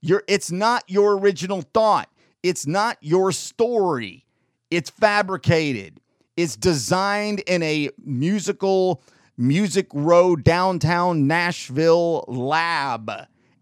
[0.00, 2.10] You're, it's not your original thought.
[2.42, 4.26] It's not your story.
[4.70, 6.00] It's fabricated.
[6.36, 9.02] It's designed in a musical
[9.40, 13.10] Music Row downtown Nashville lab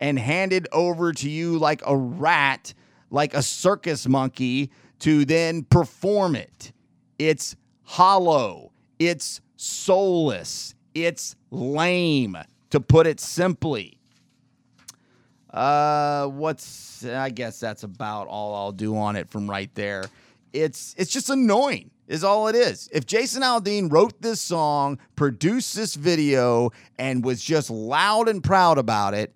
[0.01, 2.73] and handed over to you like a rat,
[3.11, 6.73] like a circus monkey, to then perform it.
[7.19, 8.73] It's hollow.
[8.99, 10.75] It's soulless.
[10.95, 12.39] It's lame,
[12.71, 13.99] to put it simply.
[15.51, 20.05] Uh, what's I guess that's about all I'll do on it from right there.
[20.53, 22.89] It's it's just annoying, is all it is.
[22.93, 28.79] If Jason Aldean wrote this song, produced this video, and was just loud and proud
[28.79, 29.35] about it,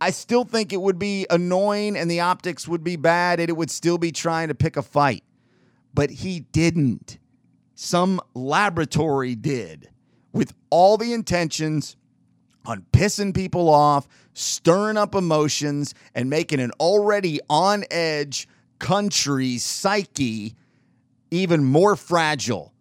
[0.00, 3.52] I still think it would be annoying and the optics would be bad and it
[3.52, 5.22] would still be trying to pick a fight.
[5.94, 7.18] But he didn't.
[7.76, 9.90] Some laboratory did
[10.32, 11.96] with all the intentions
[12.64, 18.48] on pissing people off, stirring up emotions, and making an already on edge
[18.78, 20.56] country psyche
[21.32, 22.72] even more fragile.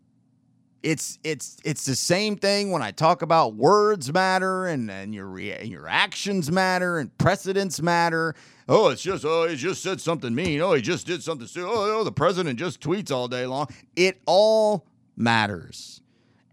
[0.84, 5.40] it's it's it's the same thing when I talk about words matter and and your
[5.40, 8.36] your actions matter and precedents matter.
[8.68, 10.60] Oh, it's just oh he just said something mean.
[10.62, 11.48] Oh, he just did something.
[11.48, 13.68] stu- Oh, oh, the president just tweets all day long.
[13.96, 14.86] It all
[15.16, 16.02] matters,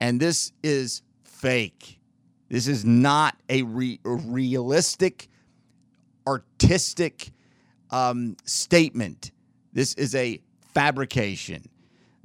[0.01, 1.99] and this is fake.
[2.51, 5.29] This is not a, re- a realistic,
[6.27, 7.31] artistic
[7.91, 9.33] um, statement.
[9.73, 10.41] This is a
[10.75, 11.65] fabrication.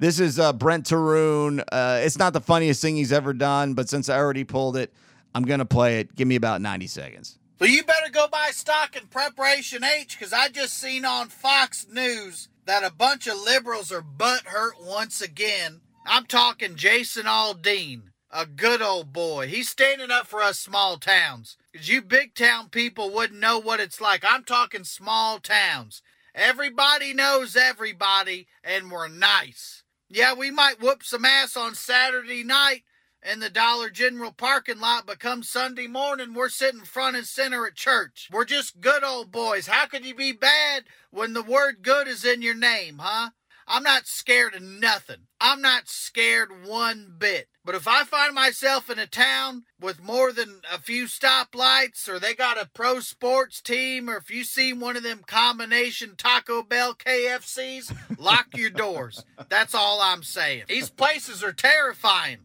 [0.04, 1.60] This is uh, Brent Terhune.
[1.72, 4.92] Uh, it's not the funniest thing he's ever done, but since I already pulled it,
[5.34, 6.14] I'm going to play it.
[6.14, 7.38] Give me about 90 seconds.
[7.58, 11.86] Well, you better go buy stock in Preparation H because I just seen on Fox
[11.90, 15.80] News that a bunch of liberals are butthurt once again.
[16.04, 19.46] I'm talking Jason Aldean, a good old boy.
[19.46, 21.56] He's standing up for us small towns.
[21.72, 24.22] Because you big town people wouldn't know what it's like.
[24.22, 26.02] I'm talking small towns.
[26.34, 29.83] Everybody knows everybody, and we're nice.
[30.08, 32.82] Yeah, we might whoop some ass on Saturday night
[33.22, 37.66] in the Dollar General parking lot, but come Sunday morning, we're sitting front and center
[37.66, 38.28] at church.
[38.30, 39.66] We're just good old boys.
[39.66, 43.30] How could you be bad when the word good is in your name, huh?
[43.66, 45.26] I'm not scared of nothing.
[45.40, 47.48] I'm not scared one bit.
[47.64, 52.18] But if I find myself in a town with more than a few stoplights, or
[52.18, 56.62] they got a pro sports team, or if you see one of them combination Taco
[56.62, 59.24] Bell KFCs, lock your doors.
[59.48, 60.64] That's all I'm saying.
[60.68, 62.38] These places are terrifying.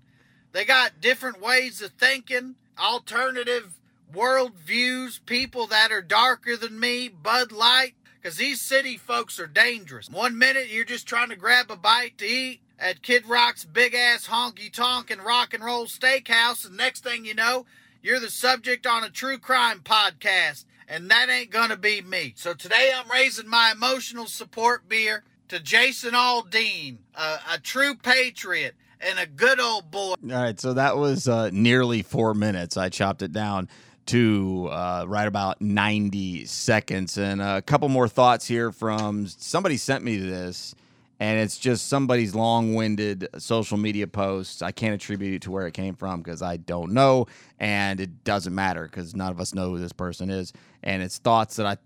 [0.53, 3.75] They got different ways of thinking, alternative
[4.13, 9.47] world views, people that are darker than me, Bud Light, because these city folks are
[9.47, 10.09] dangerous.
[10.09, 13.93] One minute you're just trying to grab a bite to eat at Kid Rock's big
[13.93, 17.65] ass honky tonk and rock and roll steakhouse, and next thing you know,
[18.01, 22.33] you're the subject on a true crime podcast, and that ain't gonna be me.
[22.35, 28.75] So today I'm raising my emotional support beer to Jason Aldean, a, a true patriot
[29.01, 30.15] and a good old boy.
[30.23, 32.77] All right, so that was uh, nearly four minutes.
[32.77, 33.69] I chopped it down
[34.09, 37.15] to uh, right about 90 seconds.
[37.19, 40.73] And a couple more thoughts here from somebody sent me this,
[41.19, 44.63] and it's just somebody's long winded social media post.
[44.63, 47.27] I can't attribute it to where it came from because I don't know,
[47.59, 50.53] and it doesn't matter because none of us know who this person is.
[50.81, 51.77] And it's thoughts that I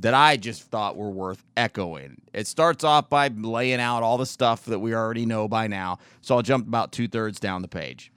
[0.00, 2.22] that I just thought were worth echoing.
[2.32, 5.98] It starts off by laying out all the stuff that we already know by now.
[6.22, 8.10] So I'll jump about two thirds down the page.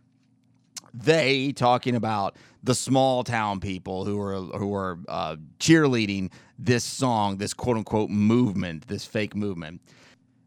[0.93, 7.37] They talking about the small town people who are who are uh, cheerleading this song,
[7.37, 9.81] this quote unquote movement, this fake movement.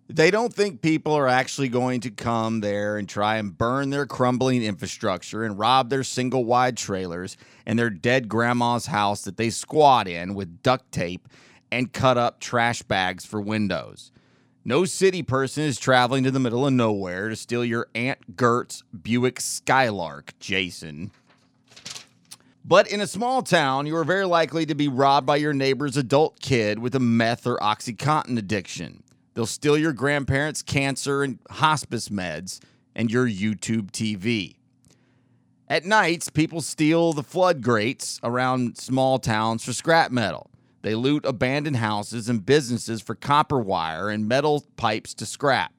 [0.08, 4.04] They don't think people are actually going to come there and try and burn their
[4.04, 9.48] crumbling infrastructure and rob their single wide trailers and their dead grandma's house that they
[9.48, 11.26] squat in with duct tape
[11.72, 14.12] and cut up trash bags for windows.
[14.66, 18.82] No city person is traveling to the middle of nowhere to steal your Aunt Gert's
[19.02, 21.10] Buick Skylark, Jason.
[22.64, 25.98] But in a small town, you are very likely to be robbed by your neighbor's
[25.98, 29.02] adult kid with a meth or Oxycontin addiction.
[29.34, 32.60] They'll steal your grandparents' cancer and hospice meds
[32.94, 34.54] and your YouTube TV.
[35.68, 40.48] At nights, people steal the flood grates around small towns for scrap metal.
[40.84, 45.72] They loot abandoned houses and businesses for copper wire and metal pipes to scrap.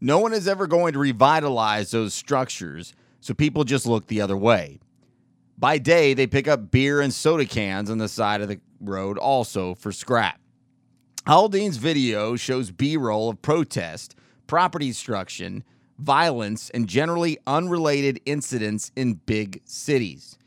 [0.00, 4.36] No one is ever going to revitalize those structures, so people just look the other
[4.36, 4.80] way.
[5.58, 9.18] By day, they pick up beer and soda cans on the side of the road
[9.18, 10.40] also for scrap.
[11.26, 14.14] Aldean's video shows B roll of protest,
[14.46, 15.64] property destruction,
[15.98, 20.37] violence, and generally unrelated incidents in big cities.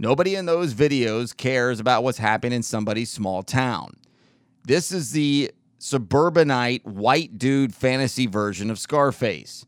[0.00, 3.92] Nobody in those videos cares about what's happening in somebody's small town.
[4.64, 9.66] This is the suburbanite white dude fantasy version of Scarface.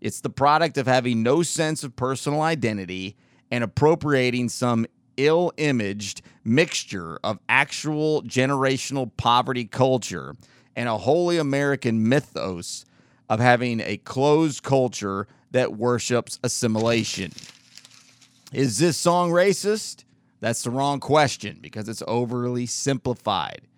[0.00, 3.16] It's the product of having no sense of personal identity
[3.50, 4.86] and appropriating some
[5.18, 10.34] ill imaged mixture of actual generational poverty culture
[10.74, 12.86] and a wholly American mythos
[13.28, 17.30] of having a closed culture that worships assimilation.
[18.56, 20.04] Is this song racist?
[20.40, 23.68] That's the wrong question because it's overly simplified.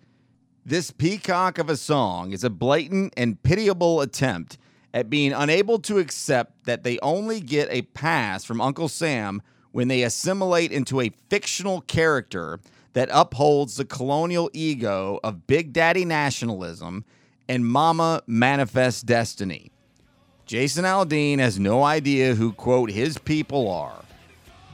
[0.65, 4.57] This peacock of a song is a blatant and pitiable attempt
[4.93, 9.41] at being unable to accept that they only get a pass from Uncle Sam
[9.73, 12.61] when they assimilate into a fictional character
[12.93, 17.03] that upholds the colonial ego of Big Daddy nationalism
[17.49, 19.73] and Mama Manifest Destiny.
[20.45, 24.05] Jason Aldean has no idea who, quote, his people are.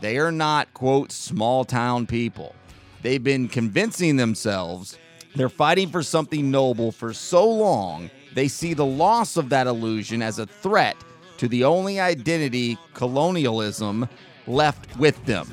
[0.02, 2.56] They are not, quote, small town people.
[3.02, 4.98] They've been convincing themselves
[5.36, 10.22] they're fighting for something noble for so long, they see the loss of that illusion
[10.22, 10.96] as a threat
[11.38, 14.08] to the only identity colonialism
[14.48, 15.48] left with them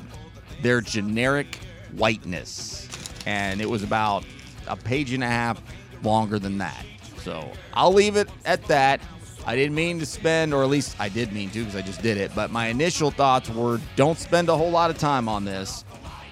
[0.61, 1.59] their generic
[1.91, 2.87] whiteness.
[3.25, 4.23] And it was about
[4.67, 5.61] a page and a half
[6.03, 6.85] longer than that.
[7.17, 9.01] So I'll leave it at that.
[9.45, 12.01] I didn't mean to spend, or at least I did mean to because I just
[12.01, 12.31] did it.
[12.33, 15.83] But my initial thoughts were don't spend a whole lot of time on this.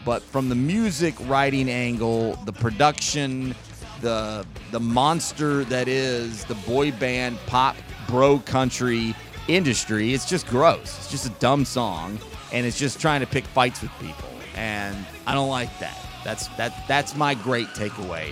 [0.05, 3.53] But from the music writing angle, the production,
[4.01, 7.75] the the monster that is the boy band pop
[8.07, 9.15] bro country
[9.47, 10.97] industry, it's just gross.
[10.97, 12.17] It's just a dumb song,
[12.51, 14.95] and it's just trying to pick fights with people, and
[15.27, 15.97] I don't like that.
[16.23, 18.31] That's that that's my great takeaway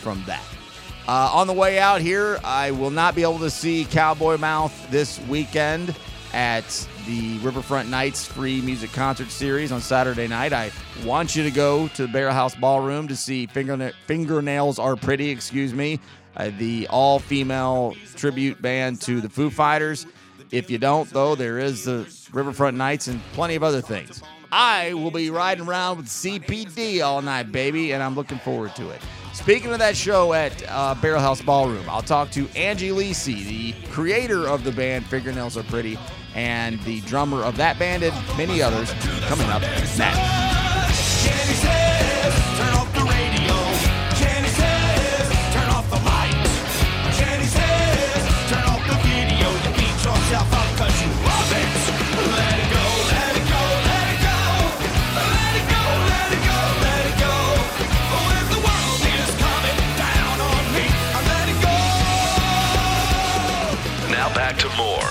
[0.00, 0.44] from that.
[1.08, 4.90] Uh, on the way out here, I will not be able to see Cowboy Mouth
[4.90, 5.94] this weekend
[6.32, 6.64] at
[7.06, 10.52] the Riverfront Nights free music concert series on Saturday night.
[10.52, 10.72] I
[11.04, 15.30] want you to go to the Barrel House Ballroom to see Fingerna- Fingernails Are Pretty,
[15.30, 16.00] excuse me,
[16.36, 20.06] uh, the all female tribute band to the Foo Fighters.
[20.50, 24.22] If you don't, though, there is the Riverfront Nights and plenty of other things.
[24.50, 28.90] I will be riding around with CPD all night, baby, and I'm looking forward to
[28.90, 29.00] it.
[29.36, 33.74] Speaking of that show at uh, Barrel House Ballroom, I'll talk to Angie Lese, the
[33.90, 35.98] creator of the band Fingernails Are Pretty,
[36.34, 38.90] and the drummer of that band and many others
[39.28, 40.55] coming up next.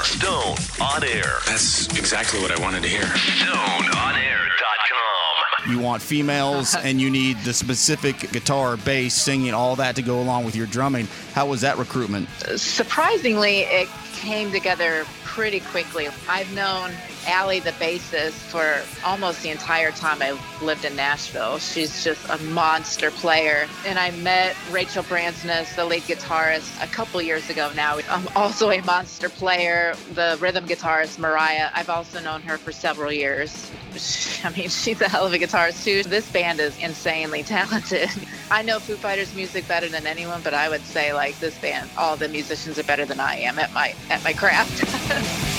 [0.05, 1.39] Stone on Air.
[1.47, 3.01] That's exactly what I wanted to hear.
[3.01, 5.71] StoneOnAir.com.
[5.71, 10.21] You want females and you need the specific guitar, bass, singing, all that to go
[10.21, 11.07] along with your drumming.
[11.33, 12.29] How was that recruitment?
[12.55, 16.07] Surprisingly, it came together pretty quickly.
[16.29, 16.91] I've known
[17.27, 21.59] Allie, the bassist, for almost the entire time I lived in Nashville.
[21.59, 23.67] She's just a monster player.
[23.85, 27.99] And I met Rachel Bransness, the lead guitarist, a couple years ago now.
[28.09, 29.95] I'm also a monster player.
[30.13, 33.71] The rhythm guitarist, Mariah, I've also known her for several years.
[34.43, 36.03] I mean, she's a hell of a guitarist, too.
[36.03, 38.09] This band is insanely talented.
[38.51, 41.89] I know Foo Fighters music better than anyone, but I would say, like, this band,
[41.97, 45.51] all the musicians are better than I am at my at my craft.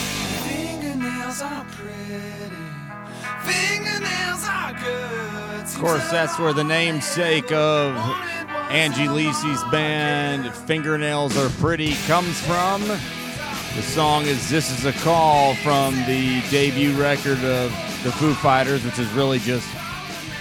[1.37, 2.57] Fingernails are pretty.
[3.45, 5.65] Fingernails are good.
[5.65, 7.95] Of course, that's where the namesake of
[8.71, 12.81] Angie Lese's band, Fingernails Are Pretty, comes from.
[12.87, 17.71] The song is This Is a Call from the debut record of
[18.03, 19.69] the Foo Fighters, which is really just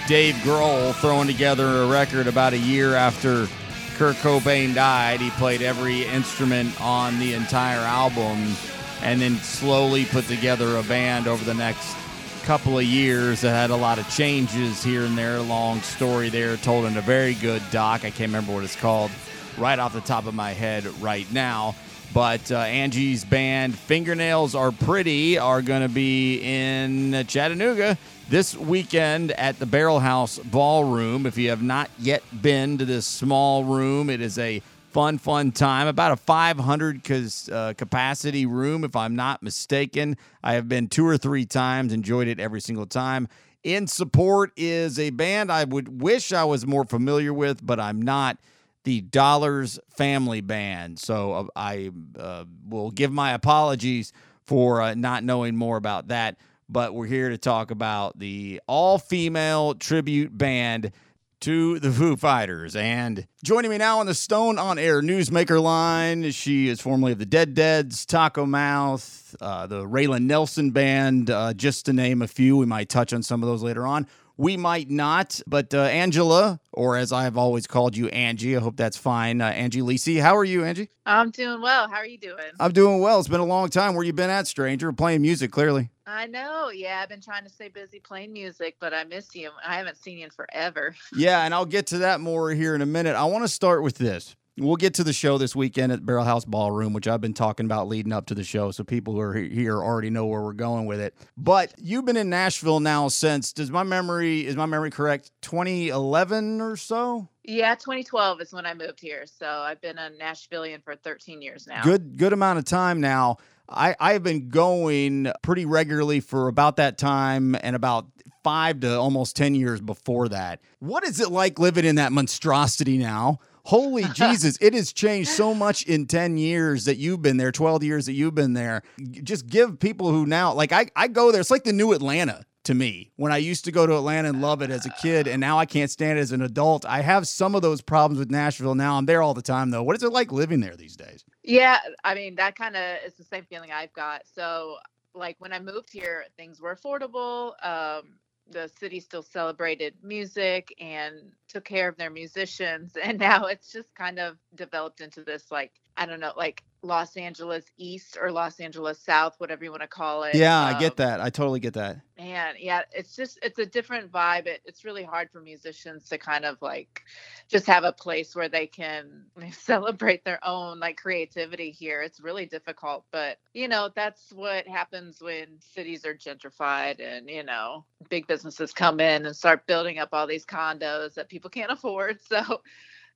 [0.08, 3.48] Dave Grohl throwing together a record about a year after
[3.96, 5.20] Kurt Cobain died.
[5.20, 8.56] He played every instrument on the entire album
[9.02, 11.96] and then slowly put together a band over the next
[12.44, 15.40] couple of years that had a lot of changes here and there.
[15.40, 18.04] Long story there, told in a very good doc.
[18.04, 19.10] I can't remember what it's called
[19.58, 21.74] right off the top of my head right now.
[22.14, 29.32] But uh, Angie's band, Fingernails Are Pretty, are going to be in Chattanooga this weekend
[29.32, 31.26] at the Barrel House Ballroom.
[31.26, 34.62] If you have not yet been to this small room, it is a
[34.96, 35.88] fun, fun time.
[35.88, 40.16] About a 500 cas- uh, capacity room, if I'm not mistaken.
[40.42, 43.28] I have been two or three times, enjoyed it every single time.
[43.62, 48.00] In support is a band I would wish I was more familiar with, but I'm
[48.00, 48.38] not.
[48.84, 50.98] The Dollars Family Band.
[50.98, 56.38] So uh, I uh, will give my apologies for uh, not knowing more about that.
[56.70, 60.92] But we're here to talk about the all female tribute band
[61.40, 62.74] to the Foo Fighters.
[62.74, 67.18] And joining me now on the Stone on Air Newsmaker line, she is formerly of
[67.18, 72.28] the Dead Deads, Taco Mouth, uh, the Raylan Nelson Band, uh, just to name a
[72.28, 72.56] few.
[72.56, 74.06] We might touch on some of those later on.
[74.38, 78.76] We might not, but uh, Angela, or as I've always called you, Angie, I hope
[78.76, 79.40] that's fine.
[79.40, 80.90] Uh, Angie Lese, how are you, Angie?
[81.06, 81.88] I'm doing well.
[81.88, 82.36] How are you doing?
[82.60, 83.18] I'm doing well.
[83.18, 83.94] It's been a long time.
[83.94, 84.92] Where you been at, stranger?
[84.92, 85.88] Playing music, clearly.
[86.06, 86.68] I know.
[86.68, 89.50] Yeah, I've been trying to stay busy playing music, but I miss you.
[89.66, 90.94] I haven't seen you in forever.
[91.16, 93.16] Yeah, and I'll get to that more here in a minute.
[93.16, 94.36] I want to start with this.
[94.58, 97.66] We'll get to the show this weekend at Barrel House Ballroom, which I've been talking
[97.66, 100.54] about leading up to the show, so people who are here already know where we're
[100.54, 101.14] going with it.
[101.36, 105.30] But you've been in Nashville now since does my memory is my memory correct?
[105.42, 107.28] 2011 or so?
[107.44, 109.24] Yeah, 2012 is when I moved here.
[109.26, 111.82] So I've been a Nashvilleian for 13 years now.
[111.82, 113.36] Good good amount of time now.
[113.68, 118.06] I I've been going pretty regularly for about that time and about
[118.42, 120.62] 5 to almost 10 years before that.
[120.78, 123.40] What is it like living in that monstrosity now?
[123.66, 127.82] Holy Jesus, it has changed so much in 10 years that you've been there, 12
[127.82, 128.82] years that you've been there.
[129.22, 132.44] Just give people who now, like, I, I go there, it's like the new Atlanta
[132.62, 135.26] to me when I used to go to Atlanta and love it as a kid,
[135.26, 136.84] and now I can't stand it as an adult.
[136.84, 138.98] I have some of those problems with Nashville now.
[138.98, 139.82] I'm there all the time, though.
[139.82, 141.24] What is it like living there these days?
[141.42, 144.22] Yeah, I mean that kind of is the same feeling I've got.
[144.32, 144.76] So,
[145.14, 147.52] like when I moved here, things were affordable.
[147.64, 148.18] Um,
[148.50, 153.94] the city still celebrated music and took care of their musicians, and now it's just
[153.94, 158.60] kind of developed into this like I don't know, like Los Angeles East or Los
[158.60, 160.34] Angeles South, whatever you want to call it.
[160.34, 161.20] Yeah, I get Um, that.
[161.20, 161.98] I totally get that.
[162.18, 164.46] Man, yeah, it's just it's a different vibe.
[164.46, 167.02] It, it's really hard for musicians to kind of like
[167.48, 172.02] just have a place where they can celebrate their own like creativity here.
[172.02, 177.44] It's really difficult, but you know, that's what happens when cities are gentrified and, you
[177.44, 181.72] know, big businesses come in and start building up all these condos that people can't
[181.72, 182.20] afford.
[182.22, 182.62] So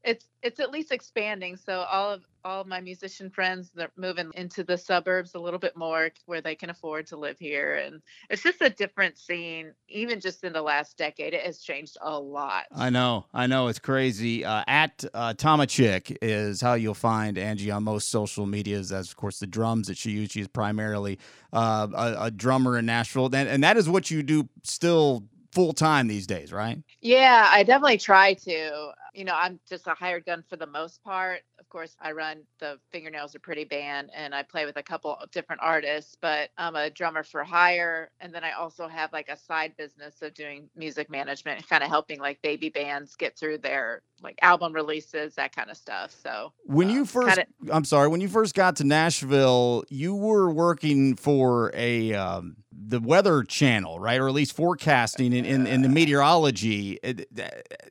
[0.04, 1.56] it's it's at least expanding.
[1.56, 5.58] So all of all of my musician friends they're moving into the suburbs a little
[5.58, 9.72] bit more where they can afford to live here and it's just a different scene
[9.88, 13.68] even just in the last decade it has changed a lot I know, I know,
[13.68, 14.44] it's crazy.
[14.44, 18.92] Uh, at uh, Tamachick is how you'll find Angie on most social medias.
[18.92, 20.32] As of course the drums that she uses.
[20.32, 21.18] She's primarily
[21.52, 25.72] uh, a, a drummer in Nashville, and, and that is what you do still full
[25.72, 26.78] time these days, right?
[27.00, 28.92] Yeah, I definitely try to.
[29.14, 31.40] You know, I'm just a hired gun for the most part.
[31.58, 35.16] Of course, I run the Fingernails Are Pretty band and I play with a couple
[35.16, 38.10] of different artists, but I'm a drummer for hire.
[38.20, 41.88] And then I also have like a side business of doing music management, kind of
[41.88, 46.14] helping like baby bands get through their like album releases, that kind of stuff.
[46.22, 50.50] So When you first, kinda- I'm sorry, when you first got to Nashville, you were
[50.50, 55.82] working for a um, the Weather Channel, right, or at least forecasting in, in, in
[55.82, 56.98] the meteorology.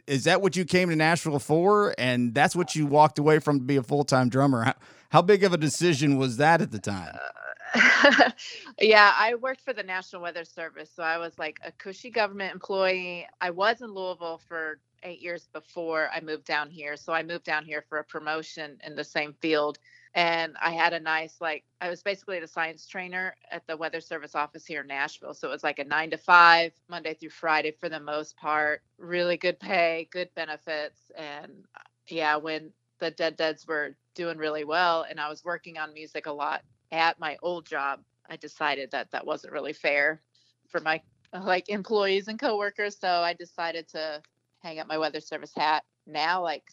[0.07, 1.95] Is that what you came to Nashville for?
[1.97, 4.63] And that's what you walked away from to be a full time drummer.
[4.63, 4.75] How,
[5.09, 7.19] how big of a decision was that at the time?
[8.81, 10.89] yeah, I worked for the National Weather Service.
[10.95, 13.27] So I was like a cushy government employee.
[13.41, 16.97] I was in Louisville for eight years before I moved down here.
[16.97, 19.79] So I moved down here for a promotion in the same field.
[20.15, 24.01] And I had a nice, like, I was basically the science trainer at the Weather
[24.01, 25.35] Service office here in Nashville.
[25.35, 28.81] So it was like a nine to five, Monday through Friday for the most part.
[28.97, 31.11] Really good pay, good benefits.
[31.15, 35.77] And uh, yeah, when the Dead Deads were doing really well and I was working
[35.77, 40.21] on music a lot at my old job, I decided that that wasn't really fair
[40.67, 41.01] for my
[41.33, 42.97] like employees and coworkers.
[42.97, 44.21] So I decided to
[44.59, 45.83] hang up my weather service hat.
[46.07, 46.63] Now, like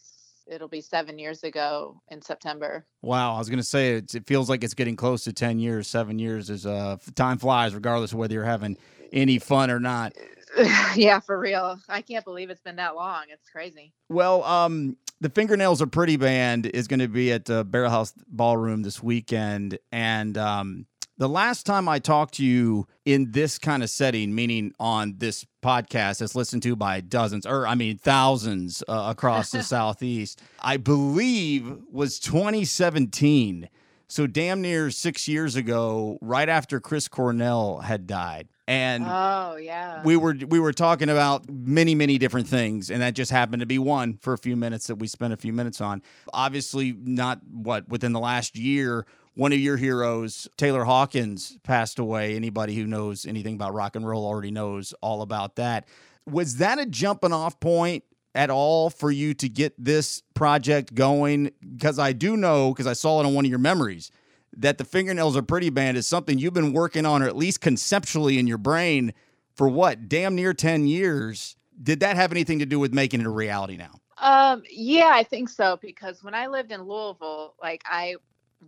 [0.49, 2.85] it'll be seven years ago in September.
[3.01, 5.59] Wow, I was going to say it's, it feels like it's getting close to 10
[5.59, 8.77] years, seven years is uh, time flies, regardless of whether you're having
[9.11, 10.13] any fun or not.
[10.95, 11.79] yeah, for real.
[11.87, 13.25] I can't believe it's been that long.
[13.29, 13.93] It's crazy.
[14.09, 18.13] Well, um, the Fingernails Are Pretty band is going to be at the Barrel House
[18.27, 19.77] Ballroom this weekend.
[19.91, 20.85] And um,
[21.17, 25.45] the last time I talked to you in this kind of setting, meaning on this
[25.63, 30.77] podcast that's listened to by dozens, or I mean thousands uh, across the Southeast, I
[30.77, 33.69] believe was 2017.
[34.09, 38.47] So damn near six years ago, right after Chris Cornell had died.
[38.67, 40.03] And oh yeah.
[40.03, 43.65] we were we were talking about many many different things and that just happened to
[43.65, 46.01] be one for a few minutes that we spent a few minutes on
[46.33, 49.05] obviously not what within the last year
[49.37, 52.35] one of your heroes taylor hawkins passed away.
[52.35, 55.87] Anybody who knows anything about rock and roll already knows all about that.
[56.25, 61.51] Was that a jumping off point at all for you to get this project going?
[61.61, 64.11] Because i do know because i saw it on one of your memories
[64.55, 67.61] that the fingernails are pretty band is something you've been working on or at least
[67.61, 69.13] conceptually in your brain
[69.55, 71.55] for what damn near 10 years.
[71.81, 73.99] Did that have anything to do with making it a reality now?
[74.17, 78.15] Um, yeah, I think so because when I lived in Louisville, like I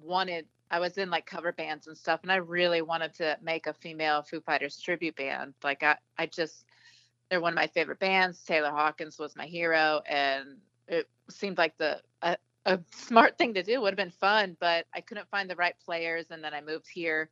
[0.03, 3.67] wanted I was in like cover bands and stuff and I really wanted to make
[3.67, 5.53] a female Foo Fighters tribute band.
[5.63, 6.65] Like I I just
[7.29, 8.43] they're one of my favorite bands.
[8.43, 10.57] Taylor Hawkins was my hero and
[10.87, 14.85] it seemed like the a, a smart thing to do would have been fun, but
[14.93, 17.29] I couldn't find the right players and then I moved here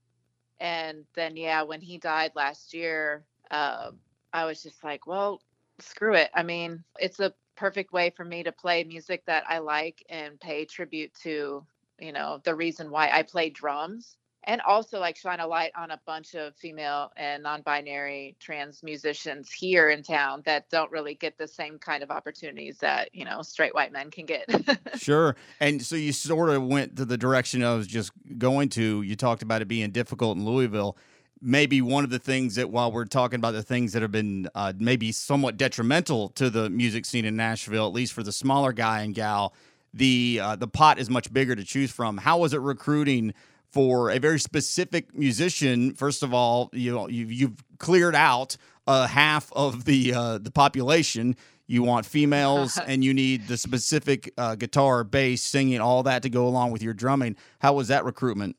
[0.59, 3.99] and then yeah, when he died last year, um
[4.33, 5.41] I was just like, well,
[5.79, 6.29] screw it.
[6.33, 10.39] I mean, it's a perfect way for me to play music that I like and
[10.39, 11.65] pay tribute to,
[11.99, 14.17] you know, the reason why I play drums
[14.47, 19.51] and also like shine a light on a bunch of female and non-binary trans musicians
[19.51, 23.41] here in town that don't really get the same kind of opportunities that, you know,
[23.41, 24.45] straight white men can get.
[24.95, 29.01] sure and so you sort of went to the direction i was just going to
[29.01, 30.97] you talked about it being difficult in louisville
[31.41, 34.47] maybe one of the things that while we're talking about the things that have been
[34.55, 38.73] uh, maybe somewhat detrimental to the music scene in nashville at least for the smaller
[38.73, 39.53] guy and gal
[39.93, 42.17] the uh, the pot is much bigger to choose from.
[42.17, 43.33] How was it recruiting
[43.71, 45.93] for a very specific musician?
[45.93, 50.51] First of all, you know you've, you've cleared out uh, half of the uh, the
[50.51, 51.35] population.
[51.67, 56.29] You want females, and you need the specific uh, guitar, bass, singing, all that to
[56.29, 57.35] go along with your drumming.
[57.59, 58.55] How was that recruitment?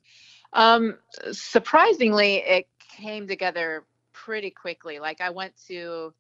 [0.53, 0.99] Um,
[1.33, 4.99] surprisingly, it came together pretty quickly.
[4.99, 6.13] Like I went to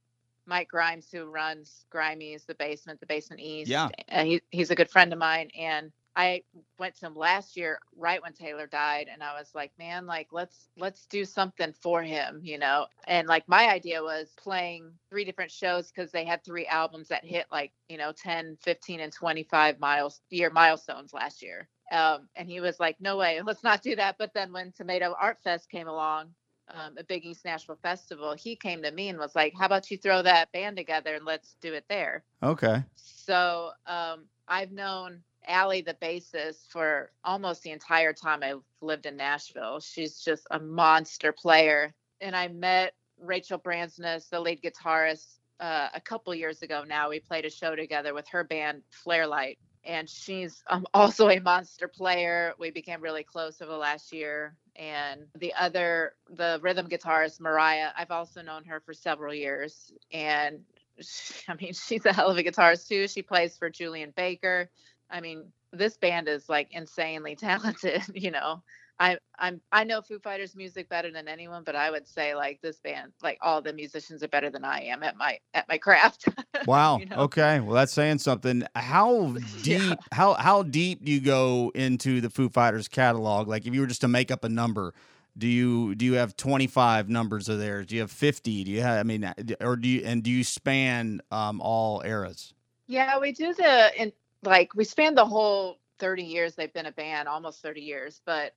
[0.49, 3.71] Mike Grimes, who runs Grimey's, the basement, the basement east.
[3.71, 3.91] Yeah.
[4.11, 5.51] Uh, he, he's a good friend of mine.
[5.57, 6.43] And I
[6.79, 9.09] went to him last year, right when Taylor died.
[9.13, 12.87] And I was like, man, like, let's, let's do something for him, you know?
[13.07, 17.25] And like, my idea was playing three different shows because they had three albums that
[17.25, 21.69] hit like, you know, 10, 15 and 25 miles year milestones last year.
[21.93, 24.17] Um, and he was like, no way, let's not do that.
[24.19, 26.31] But then when Tomato Art Fest came along,
[26.75, 29.91] um, a big East Nashville festival, he came to me and was like, "How about
[29.91, 32.83] you throw that band together and let's do it there?" Okay.
[32.95, 39.17] So um, I've known Allie, the bassist, for almost the entire time I've lived in
[39.17, 39.81] Nashville.
[39.81, 46.01] She's just a monster player, and I met Rachel Bransness, the lead guitarist, uh, a
[46.01, 46.85] couple years ago.
[46.87, 49.59] Now we played a show together with her band Flarelight.
[49.89, 52.55] And she's um, also a monster player.
[52.61, 54.57] We became really close over the last year.
[54.77, 59.93] And the other the rhythm guitarist mariah i've also known her for several years.
[60.13, 60.61] And
[61.01, 63.09] she, i mean she's a hell of a guitarist too.
[63.09, 64.71] She plays for julien baker.
[65.11, 68.63] I mean this band is like insanely talented you know
[69.01, 72.61] I I'm I know Foo Fighters music better than anyone, but I would say like
[72.61, 75.79] this band, like all the musicians are better than I am at my at my
[75.79, 76.29] craft.
[76.67, 76.99] Wow.
[76.99, 77.17] You know?
[77.19, 77.61] Okay.
[77.61, 78.65] Well, that's saying something.
[78.75, 79.97] How deep?
[80.13, 83.47] How how deep do you go into the Foo Fighters catalog?
[83.47, 84.93] Like, if you were just to make up a number,
[85.39, 87.87] do you do you have twenty five numbers of theirs?
[87.87, 88.65] Do you have fifty?
[88.65, 88.99] Do you have?
[88.99, 92.53] I mean, uh, or do you and do you span um, all eras?
[92.89, 96.93] Yeah, we do the in like we span the whole 30 years they've been a
[96.93, 98.55] band, almost 30 years, but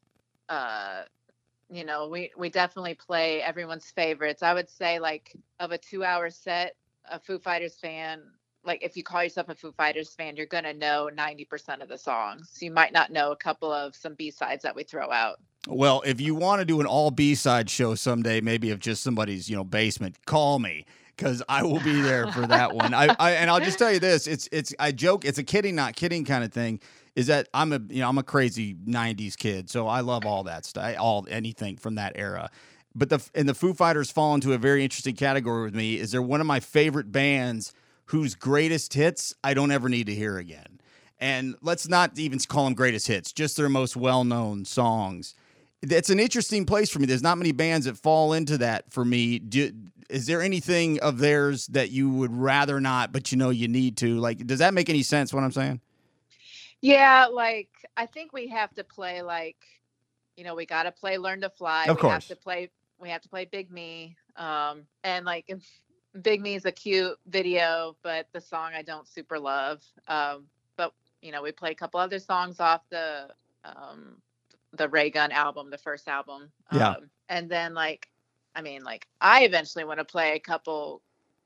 [0.50, 1.04] uh
[1.70, 4.44] you know, we we definitely play everyone's favorites.
[4.44, 6.76] I would say like of a 2-hour set,
[7.10, 8.22] a Foo Fighters fan,
[8.64, 11.98] like if you call yourself a Foo Fighters fan, you're to know 90% of the
[11.98, 12.58] songs.
[12.60, 15.40] You might not know a couple of some B-sides that we throw out.
[15.68, 19.04] Well, if you want to do an all B side show someday, maybe of just
[19.04, 20.86] somebody's you know basement, call me
[21.16, 22.96] because I will be there for that one.
[22.96, 25.76] I, I and I'll just tell you this: it's it's I joke, it's a kidding
[25.76, 26.80] not kidding kind of thing.
[27.16, 30.44] Is that I'm a you know I'm a crazy '90s kid, so I love all
[30.44, 32.50] that stuff, all anything from that era.
[32.96, 35.98] But the and the Foo Fighters fall into a very interesting category with me.
[35.98, 37.74] Is they're one of my favorite bands
[38.06, 40.80] whose greatest hits I don't ever need to hear again.
[41.20, 45.36] And let's not even call them greatest hits, just their most well known songs
[45.82, 47.06] it's an interesting place for me.
[47.06, 49.40] There's not many bands that fall into that for me.
[49.40, 49.72] Do,
[50.10, 53.98] is there anything of theirs that you would rather not, but you know you need
[53.98, 54.20] to?
[54.20, 55.34] Like, does that make any sense?
[55.34, 55.82] What I'm saying?
[56.82, 59.58] Yeah, like I think we have to play like,
[60.36, 62.14] you know, we got to play "Learn to Fly." Of we course.
[62.14, 62.70] have to play.
[63.00, 65.50] We have to play "Big Me," um, and like
[66.22, 69.84] "Big Me" is a cute video, but the song I don't super love.
[70.08, 73.28] Um, but you know, we play a couple other songs off the
[73.64, 74.18] um,
[74.74, 76.52] the Ray Gun album, the first album.
[76.72, 76.92] Yeah.
[76.92, 78.08] Um, and then like,
[78.56, 81.02] I mean, like I eventually want to play a couple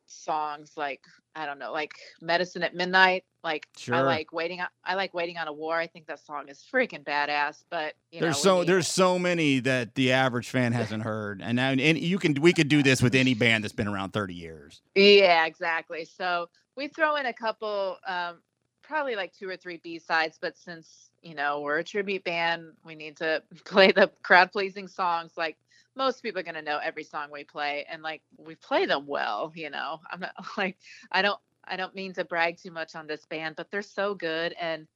[0.07, 1.01] songs like
[1.35, 3.25] I don't know, like Medicine at Midnight.
[3.43, 5.77] Like I like waiting on I like waiting on a war.
[5.77, 7.63] I think that song is freaking badass.
[7.69, 11.57] But you there's know, so there's so many that the average fan hasn't heard, and
[11.57, 14.33] now and you can we could do this with any band that's been around 30
[14.33, 14.81] years.
[14.95, 16.05] Yeah, exactly.
[16.05, 18.37] So we throw in a couple, um,
[18.81, 22.71] probably like two or three B sides, but since you know we're a tribute band,
[22.85, 25.33] we need to play the crowd pleasing songs.
[25.37, 25.57] Like
[25.95, 29.51] most people are gonna know every song we play, and like we play them well.
[29.55, 30.77] You know, I'm not like
[31.11, 31.39] I don't.
[31.67, 34.53] I don't mean to brag too much on this band, but they're so good.
[34.59, 34.87] And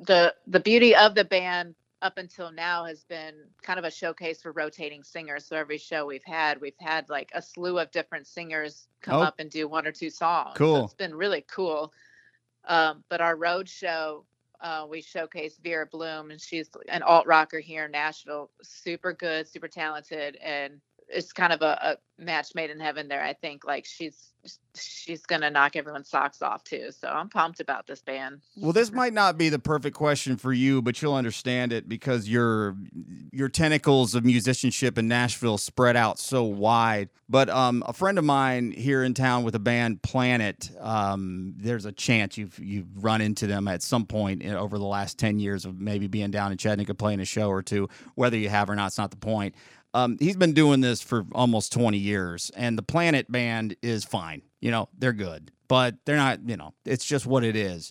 [0.00, 4.40] the the beauty of the band up until now has been kind of a showcase
[4.42, 5.46] for rotating singers.
[5.46, 9.22] So every show we've had, we've had like a slew of different singers come Oh.
[9.22, 10.52] up and do one or two songs.
[10.54, 10.84] So Cool.
[10.84, 11.92] it's been really cool.
[12.66, 14.24] Um, but our road show,
[14.60, 18.50] uh, we showcased Vera Bloom, and she's an alt rocker here in Nashville.
[18.62, 23.22] Super good, super talented, and it's kind of a, a match made in heaven there.
[23.22, 24.32] I think like she's
[24.74, 26.90] she's gonna knock everyone's socks off too.
[26.90, 28.40] So I'm pumped about this band.
[28.56, 32.28] Well, this might not be the perfect question for you, but you'll understand it because
[32.28, 32.76] your
[33.32, 37.08] your tentacles of musicianship in Nashville spread out so wide.
[37.28, 41.84] But um, a friend of mine here in town with a band, Planet, um, there's
[41.84, 45.38] a chance you've you've run into them at some point in, over the last ten
[45.38, 47.88] years of maybe being down in Chattanooga playing a show or two.
[48.14, 49.54] Whether you have or not, it's not the point.
[49.94, 54.42] Um, he's been doing this for almost 20 years, and the Planet band is fine.
[54.60, 57.90] You know, they're good, but they're not, you know, it's just what it is.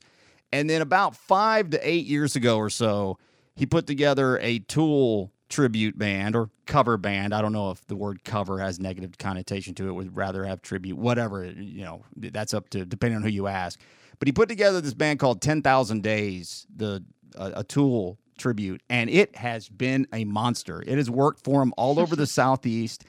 [0.52, 3.18] And then about five to eight years ago or so,
[3.56, 7.34] he put together a Tool tribute band or cover band.
[7.34, 9.93] I don't know if the word cover has negative connotation to it.
[9.93, 11.45] Would rather have tribute, whatever.
[11.45, 13.80] You know, that's up to depending on who you ask.
[14.20, 17.04] But he put together this band called Ten Thousand Days, the
[17.36, 20.83] a, a Tool tribute, and it has been a monster.
[20.85, 23.03] It has worked for him all over the Southeast,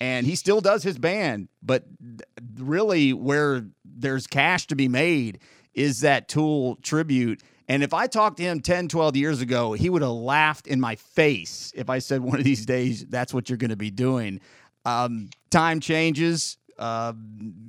[0.00, 1.48] and he still does his band.
[1.62, 2.20] But th-
[2.58, 5.40] really, where there's cash to be made
[5.74, 7.42] is that Tool tribute.
[7.68, 10.80] And if I talked to him 10, 12 years ago, he would have laughed in
[10.80, 13.90] my face if I said one of these days that's what you're going to be
[13.90, 14.40] doing.
[14.84, 17.12] Um, time changes, uh,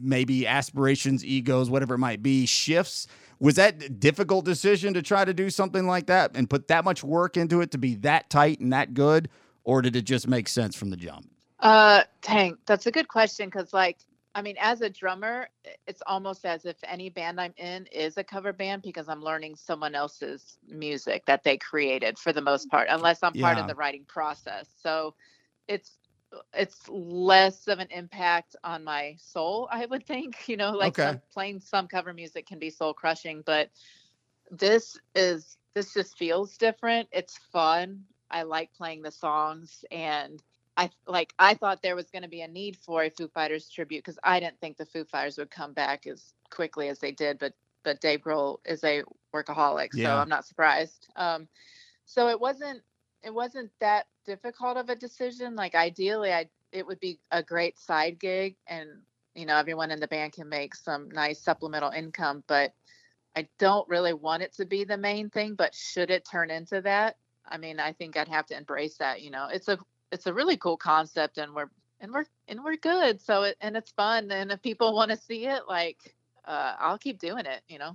[0.01, 3.07] maybe aspirations, egos, whatever it might be, shifts.
[3.41, 6.85] Was that a difficult decision to try to do something like that and put that
[6.85, 9.29] much work into it to be that tight and that good?
[9.65, 11.29] Or did it just make sense from the jump?
[11.59, 13.99] Uh, Tank, that's a good question because, like,
[14.35, 15.49] I mean, as a drummer,
[15.87, 19.57] it's almost as if any band I'm in is a cover band because I'm learning
[19.57, 23.61] someone else's music that they created for the most part, unless I'm part Yeah.
[23.61, 24.69] of the writing process.
[24.83, 25.15] So
[25.67, 25.97] it's
[26.53, 30.47] it's less of an impact on my soul, I would think.
[30.47, 30.97] You know, like Okay.
[30.97, 33.69] some, playing some cover music can be soul crushing, but
[34.51, 37.09] this is this just feels different.
[37.11, 38.03] It's fun.
[38.29, 40.41] I like playing the songs and
[40.77, 43.69] I like I thought there was going to be a need for a Foo Fighters
[43.69, 47.11] tribute because I didn't think the Foo Fighters would come back as quickly as they
[47.11, 47.53] did, but
[47.83, 49.03] but Dave Grohl is a
[49.33, 51.07] workaholic, so I'm not surprised.
[51.15, 51.47] Um,
[52.05, 52.81] so it wasn't
[53.23, 55.55] it wasn't that difficult of a decision.
[55.55, 58.89] Like ideally, I it would be a great side gig, and
[59.35, 62.73] you know everyone in the band can make some nice supplemental income, but
[63.35, 65.55] I don't really want it to be the main thing.
[65.55, 67.17] But should it turn into that,
[67.47, 69.21] I mean, I think I'd have to embrace that.
[69.21, 69.77] You know, it's a
[70.11, 71.69] it's a really cool concept, and we're
[71.99, 73.21] and we're and we're good.
[73.21, 76.15] So it and it's fun, and if people want to see it, like.
[76.43, 77.93] Uh, I'll keep doing it, you know.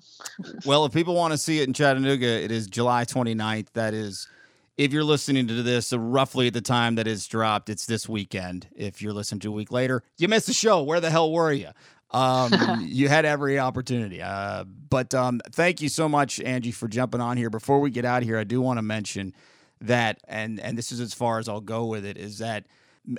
[0.64, 3.72] Well, if people want to see it in Chattanooga, it is July 29th.
[3.72, 4.28] That is,
[4.76, 8.08] if you're listening to this uh, roughly at the time that it's dropped, it's this
[8.08, 8.68] weekend.
[8.76, 10.82] If you're listening to a week later, you missed the show.
[10.82, 11.70] Where the hell were you?
[12.10, 12.52] Um,
[12.82, 14.20] you had every opportunity.
[14.20, 17.50] Uh, but um, thank you so much, Angie, for jumping on here.
[17.50, 19.34] Before we get out of here, I do want to mention
[19.80, 22.66] that, and and this is as far as I'll go with it, is that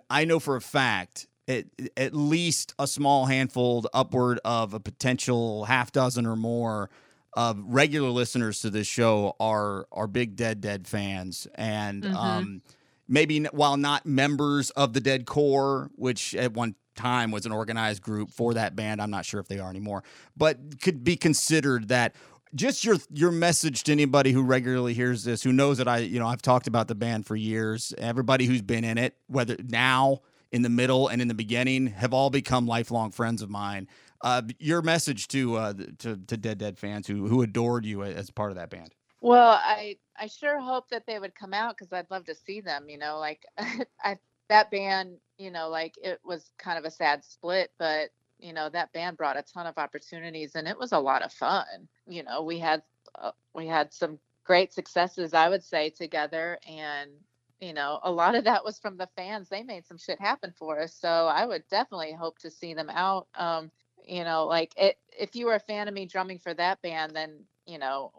[0.09, 5.65] I know for a fact at, at least a small handful, upward of a potential
[5.65, 6.89] half dozen or more
[7.33, 12.15] of regular listeners to this show are are big Dead Dead fans, and Mhm.
[12.15, 12.61] um,
[13.07, 18.01] maybe while not members of the Dead Core, which at one time was an organized
[18.01, 20.03] group for that band, I'm not sure if they are anymore,
[20.35, 22.15] but could be considered that
[22.55, 26.17] just your your message to anybody who regularly hears this, who knows that I, you
[26.17, 27.93] know, I've talked about the band for years.
[27.97, 30.21] Everybody who's been in it, whether now,
[30.51, 33.87] in the middle, and in the beginning, have all become lifelong friends of mine.
[34.21, 38.29] Uh, your message to uh, to to Dead Dead fans who who adored you as
[38.29, 38.93] part of that band.
[39.21, 42.61] Well, I I sure hope that they would come out because I'd love to see
[42.61, 42.89] them.
[42.89, 43.45] You know, like
[44.03, 44.17] I
[44.49, 48.09] that band, you know, like it was kind of a sad split, but
[48.39, 51.33] you know that band brought a ton of opportunities and it was a lot of
[51.33, 51.87] fun.
[52.07, 52.83] You know, we had
[53.15, 57.11] uh, we had some great successes, I would say, together, and
[57.59, 59.49] you know, a lot of that was from the fans.
[59.49, 62.89] They made some shit happen for us, so I would definitely hope to see them
[62.89, 63.27] out.
[63.35, 63.71] Um,
[64.07, 67.15] you know, like it, if you were a fan of me drumming for that band,
[67.15, 68.11] then you know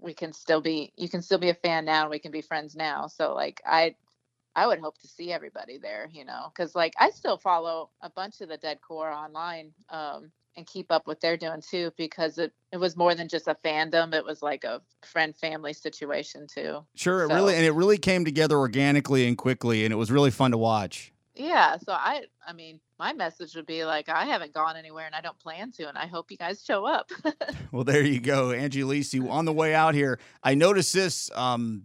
[0.00, 2.40] we can still be you can still be a fan now and we can be
[2.40, 3.94] friends now so like i
[4.54, 8.08] i would hope to see everybody there you know because like i still follow a
[8.08, 12.38] bunch of the dead core online um and keep up what they're doing too because
[12.38, 16.46] it it was more than just a fandom it was like a friend family situation
[16.46, 19.96] too Sure, it So- really and it really came together organically and quickly, and it
[19.96, 21.12] was really fun to watch.
[21.34, 25.14] yeah so i i mean my message would be like i haven't gone anywhere and
[25.14, 27.10] i don't plan to and i hope you guys show up
[27.72, 29.20] Well, there you go, Angie Lese.
[29.28, 31.82] On the way out here, I noticed this um,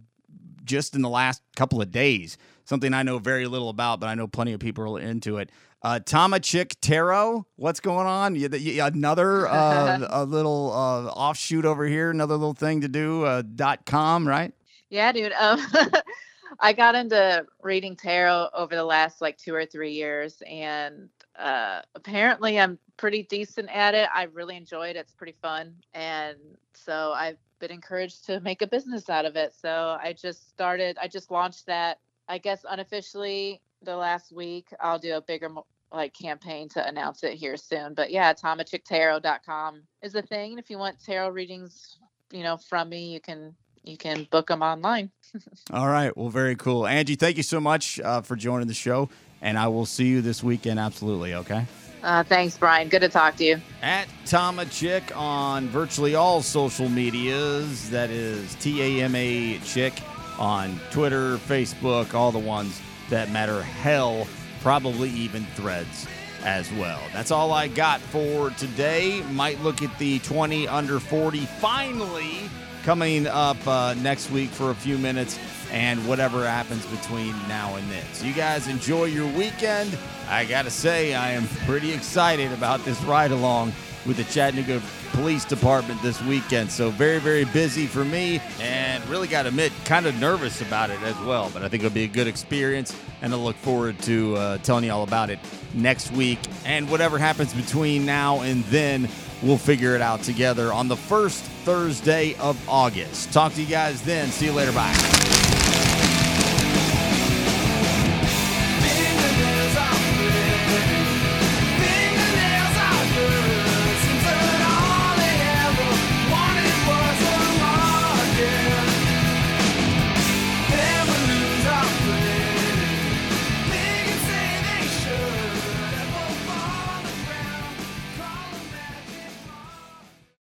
[0.64, 2.38] just in the last couple of days.
[2.64, 5.50] Something I know very little about, but I know plenty of people are into it.
[5.82, 5.98] Uh,
[6.38, 8.36] Chick Tarot, what's going on?
[8.36, 13.24] You, you, another uh, a little uh, offshoot over here, another little thing to do.
[13.24, 14.54] Uh, dot com, right?
[14.88, 15.32] Yeah, dude.
[15.32, 15.60] Um,
[16.62, 21.80] I got into reading tarot over the last like two or three years, and uh,
[21.96, 24.08] apparently I'm pretty decent at it.
[24.14, 24.96] I really enjoy it.
[24.96, 26.38] It's pretty fun, and
[26.72, 29.54] so I've been encouraged to make a business out of it.
[29.60, 30.96] So I just started.
[31.02, 31.98] I just launched that.
[32.28, 34.68] I guess unofficially the last week.
[34.80, 35.50] I'll do a bigger
[35.92, 37.94] like campaign to announce it here soon.
[37.94, 40.58] But yeah, tamachicktarot.com is a thing.
[40.58, 41.98] If you want tarot readings,
[42.30, 45.10] you know, from me, you can you can book them online.
[45.72, 46.16] All right.
[46.16, 46.86] Well, very cool.
[46.86, 49.08] Angie, thank you so much uh, for joining the show,
[49.40, 50.78] and I will see you this weekend.
[50.78, 51.34] Absolutely.
[51.34, 51.66] Okay.
[52.02, 52.88] Uh, thanks, Brian.
[52.88, 53.60] Good to talk to you.
[53.80, 57.90] At Tama Chick on virtually all social medias.
[57.90, 59.94] That is T A M A Chick
[60.38, 63.62] on Twitter, Facebook, all the ones that matter.
[63.62, 64.26] Hell,
[64.60, 66.06] probably even threads
[66.44, 67.00] as well.
[67.12, 69.22] That's all I got for today.
[69.30, 72.50] Might look at the 20 under 40 finally
[72.82, 75.38] coming up uh, next week for a few minutes
[75.70, 78.04] and whatever happens between now and then.
[78.12, 79.96] So, you guys enjoy your weekend.
[80.28, 83.72] I got to say, I am pretty excited about this ride along
[84.04, 86.70] with the Chattanooga Police Department this weekend.
[86.70, 90.90] So, very, very busy for me, and really got to admit, kind of nervous about
[90.90, 91.50] it as well.
[91.54, 94.84] But I think it'll be a good experience, and I look forward to uh, telling
[94.84, 95.38] you all about it
[95.72, 96.38] next week.
[96.66, 99.08] And whatever happens between now and then,
[99.42, 103.32] we'll figure it out together on the first Thursday of August.
[103.32, 104.30] Talk to you guys then.
[104.30, 104.72] See you later.
[104.72, 105.71] Bye.